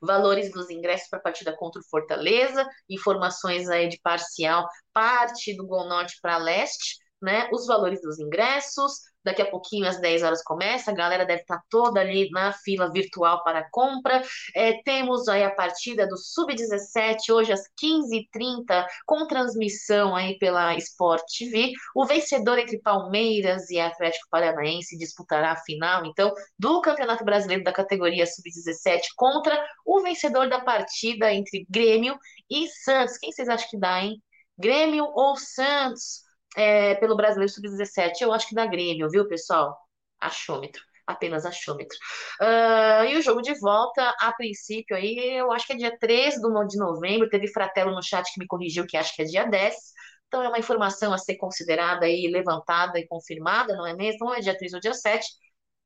[0.02, 5.66] Valores dos ingressos para a partida contra o Fortaleza, informações aí de parcial, parte do
[5.66, 7.48] Gol Norte para Leste, né?
[7.52, 10.90] Os valores dos ingressos, Daqui a pouquinho, às 10 horas, começa.
[10.90, 14.22] A galera deve estar toda ali na fila virtual para compra.
[14.54, 21.22] É, temos aí a partida do Sub-17, hoje às 15h30, com transmissão aí pela Sport
[21.38, 21.72] TV.
[21.94, 27.72] O vencedor entre Palmeiras e Atlético Paranaense disputará a final, então, do Campeonato Brasileiro da
[27.72, 32.18] categoria Sub-17 contra o vencedor da partida entre Grêmio
[32.48, 33.18] e Santos.
[33.18, 34.16] Quem vocês acham que dá, hein?
[34.58, 36.29] Grêmio ou Santos?
[36.56, 38.20] É, pelo Brasileiro Sub-17.
[38.20, 39.76] Eu acho que dá Grêmio, viu, pessoal?
[40.20, 40.82] Achômetro.
[41.06, 41.96] Apenas achômetro.
[42.40, 46.40] Uh, e o jogo de volta, a princípio, aí, eu acho que é dia 13
[46.68, 47.28] de novembro.
[47.28, 49.74] Teve Fratelo no chat que me corrigiu que acho que é dia 10.
[50.28, 54.26] Então, é uma informação a ser considerada e levantada e confirmada, não é mesmo?
[54.26, 55.26] Não é dia 3 ou dia 7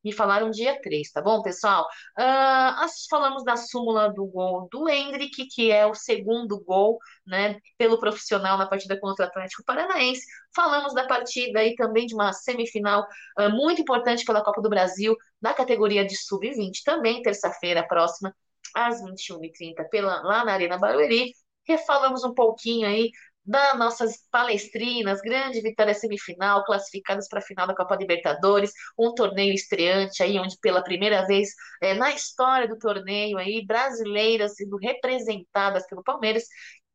[0.05, 1.87] me falaram dia 3, tá bom, pessoal?
[2.19, 7.99] Uh, falamos da súmula do gol do Hendrick, que é o segundo gol, né, pelo
[7.99, 10.25] profissional na partida contra o Atlético Paranaense.
[10.55, 13.07] Falamos da partida e também de uma semifinal
[13.39, 18.35] uh, muito importante pela Copa do Brasil, na categoria de sub-20, também terça-feira próxima,
[18.75, 21.33] às 21h30, pela, lá na Arena Barueri.
[21.67, 23.11] Refalamos um pouquinho aí
[23.45, 29.53] das nossas palestrinas, grande vitória semifinal, classificadas para a final da Copa Libertadores, um torneio
[29.53, 31.51] estreante aí, onde pela primeira vez
[31.82, 36.45] é, na história do torneio aí, brasileiras sendo representadas pelo Palmeiras,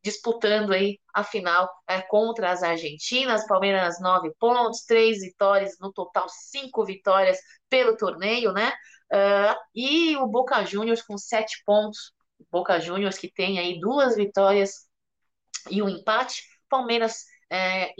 [0.03, 6.27] disputando aí a final é, contra as argentinas, Palmeiras nove pontos, três vitórias, no total
[6.29, 7.37] cinco vitórias
[7.69, 8.71] pelo torneio, né?
[9.11, 12.13] Uh, e o Boca Juniors com sete pontos,
[12.51, 14.88] Boca Juniors que tem aí duas vitórias
[15.69, 16.43] e o empate.
[16.69, 17.91] Palmeiras é,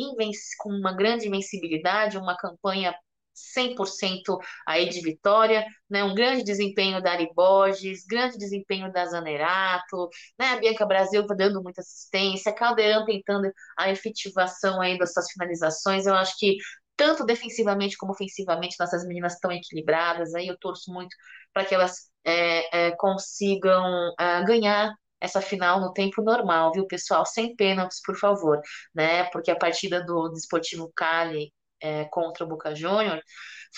[0.57, 2.93] com uma grande invencibilidade, uma campanha
[3.34, 6.03] 100% aí de vitória, né?
[6.03, 10.47] Um grande desempenho da Ari Borges, grande desempenho da Zanerato, né?
[10.47, 16.05] A Bianca Brasil dando muita assistência, Caldeirão tentando a efetivação aí das suas finalizações.
[16.05, 16.57] Eu acho que
[16.95, 20.36] tanto defensivamente como ofensivamente nossas meninas estão equilibradas.
[20.36, 21.15] Aí eu torço muito
[21.53, 27.26] para que elas é, é, consigam é, ganhar essa final no tempo normal, viu, pessoal?
[27.26, 28.61] Sem pênaltis, por favor,
[28.93, 29.26] né?
[29.32, 33.24] Porque a partida do Desportivo Cali é, contra o Boca Juniors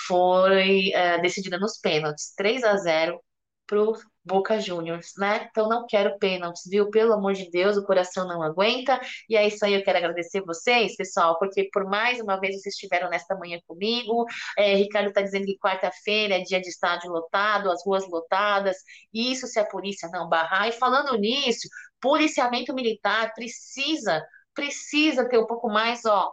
[0.07, 3.19] foi é, decidida nos pênaltis, 3 a 0
[3.67, 5.47] pro Boca Juniors, né?
[5.49, 6.89] Então não quero pênaltis, viu?
[6.91, 8.99] Pelo amor de Deus, o coração não aguenta.
[9.27, 12.75] E é isso aí, eu quero agradecer vocês, pessoal, porque por mais uma vez vocês
[12.75, 14.25] estiveram nesta manhã comigo.
[14.57, 18.77] É, Ricardo está dizendo que quarta-feira é dia de estádio lotado, as ruas lotadas.
[19.13, 20.67] Isso se a polícia não barrar.
[20.67, 21.67] E falando nisso,
[21.99, 26.31] policiamento militar precisa, precisa ter um pouco mais, ó,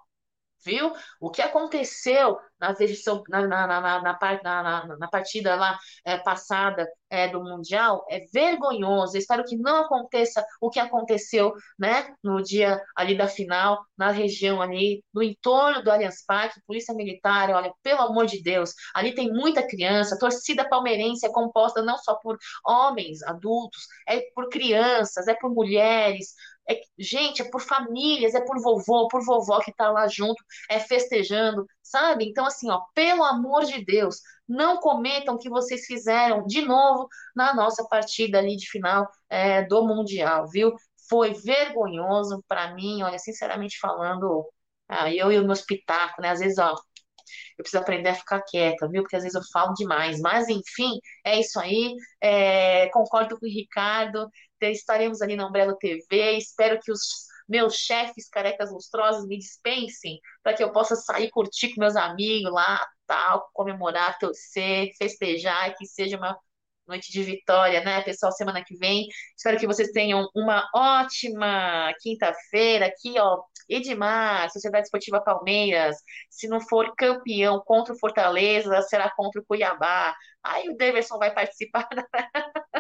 [0.65, 0.93] viu?
[1.21, 2.75] O que aconteceu na,
[3.29, 9.17] na, na, na, na, na partida lá é, passada é, do Mundial é vergonhoso.
[9.17, 14.11] Eu espero que não aconteça o que aconteceu né, no dia ali da final, na
[14.11, 19.15] região ali, no entorno do Allianz Parque, Polícia Militar, olha, pelo amor de Deus, ali
[19.15, 22.37] tem muita criança, torcida palmeirense é composta não só por
[22.67, 26.35] homens, adultos, é por crianças, é por mulheres,
[26.71, 30.79] é, gente, é por famílias, é por vovô, por vovó que tá lá junto, é
[30.79, 32.27] festejando, sabe?
[32.29, 37.09] Então, assim, ó, pelo amor de Deus, não cometam o que vocês fizeram de novo
[37.35, 40.75] na nossa partida ali de final é, do Mundial, viu?
[41.09, 44.47] Foi vergonhoso para mim, olha, sinceramente falando,
[44.89, 46.31] ah, eu e o meu espetáculo, né?
[46.31, 46.75] Às vezes, ó,
[47.59, 49.03] eu preciso aprender a ficar quieta, viu?
[49.03, 50.21] Porque às vezes eu falo demais.
[50.21, 51.95] Mas, enfim, é isso aí.
[52.21, 54.29] É, concordo com o Ricardo.
[54.63, 56.37] Estaremos ali na Umbrella TV.
[56.37, 57.01] Espero que os
[57.49, 62.53] meus chefes carecas lustrosos me dispensem para que eu possa sair, curtir com meus amigos
[62.53, 66.39] lá, tal, comemorar, torcer, festejar, que seja uma
[66.87, 68.33] noite de vitória, né, pessoal?
[68.33, 69.07] Semana que vem.
[69.37, 73.43] Espero que vocês tenham uma ótima quinta-feira aqui, ó.
[73.69, 75.97] Edmar, Sociedade Esportiva Palmeiras.
[76.31, 80.15] Se não for campeão contra o Fortaleza, será contra o Cuiabá.
[80.43, 81.87] Aí o Davidson vai participar.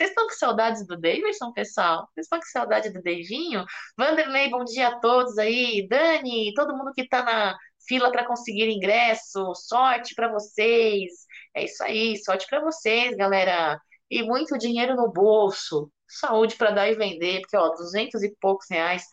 [0.00, 2.08] Vocês estão com saudades do Davidson, pessoal?
[2.14, 3.66] Vocês estão com saudade do Davinho?
[3.98, 5.86] Vanderlei, bom dia a todos aí.
[5.86, 7.54] Dani, todo mundo que está na
[7.86, 11.26] fila para conseguir ingresso, sorte para vocês.
[11.54, 13.78] É isso aí, sorte para vocês, galera.
[14.10, 15.92] E muito dinheiro no bolso.
[16.08, 19.04] Saúde para dar e vender, porque, ó, duzentos e poucos reais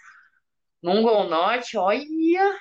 [0.82, 2.58] num Gol Norte, olha.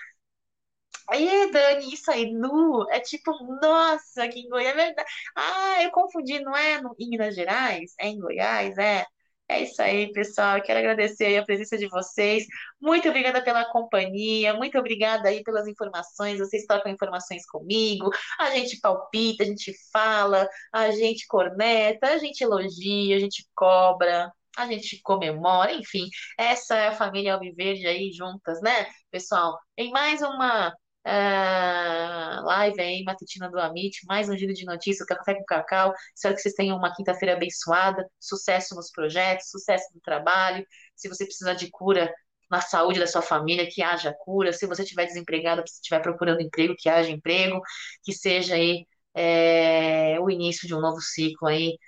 [1.16, 5.08] Aí, Dani, isso aí, nu, é tipo, nossa, aqui em Goiás, é verdade.
[5.34, 7.94] Ah, eu confundi, não é no, em Minas Gerais?
[7.98, 9.06] É em Goiás, é.
[9.48, 10.58] É isso aí, pessoal.
[10.58, 12.44] Eu quero agradecer a presença de vocês.
[12.80, 16.38] Muito obrigada pela companhia, muito obrigada aí pelas informações.
[16.38, 22.42] Vocês trocam informações comigo, a gente palpita, a gente fala, a gente corneta, a gente
[22.42, 26.08] elogia, a gente cobra, a gente comemora, enfim.
[26.38, 29.58] Essa é a família Alviverde aí juntas, né, pessoal?
[29.76, 30.74] Em mais uma
[31.06, 35.94] Uh, live aí, matutina do Amit, mais um giro de notícias, café com cacau.
[36.12, 40.66] Espero que vocês tenham uma quinta-feira abençoada, sucesso nos projetos, sucesso no trabalho.
[40.96, 42.12] Se você precisar de cura
[42.50, 44.52] na saúde da sua família, que haja cura.
[44.52, 47.60] Se você estiver desempregado, se estiver procurando emprego, que haja emprego,
[48.04, 48.84] que seja aí
[49.14, 51.78] é, o início de um novo ciclo aí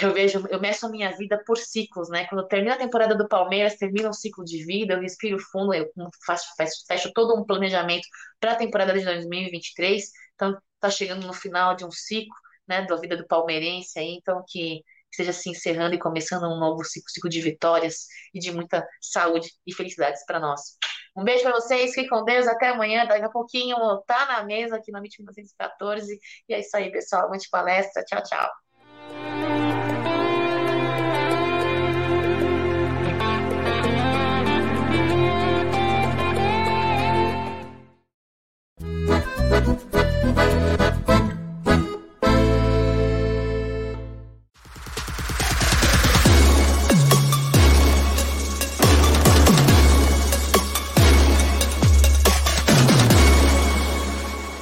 [0.00, 2.26] eu vejo, eu meço a minha vida por ciclos, né?
[2.26, 5.90] Quando termina a temporada do Palmeiras, termina um ciclo de vida, eu respiro fundo, eu
[6.26, 8.06] faço, fecho, fecho todo um planejamento
[8.40, 10.10] para a temporada de 2023.
[10.34, 12.34] Então, tá chegando no final de um ciclo,
[12.68, 16.84] né, da vida do palmeirense aí, então que esteja se encerrando e começando um novo
[16.84, 20.60] ciclo, ciclo de vitórias e de muita saúde e felicidades para nós.
[21.16, 23.76] Um beijo para vocês, fiquem com Deus, até amanhã, daqui a pouquinho
[24.06, 26.18] tá na mesa aqui na MIT 1914,
[26.48, 28.65] e é isso aí, pessoal, muita palestra, tchau, tchau.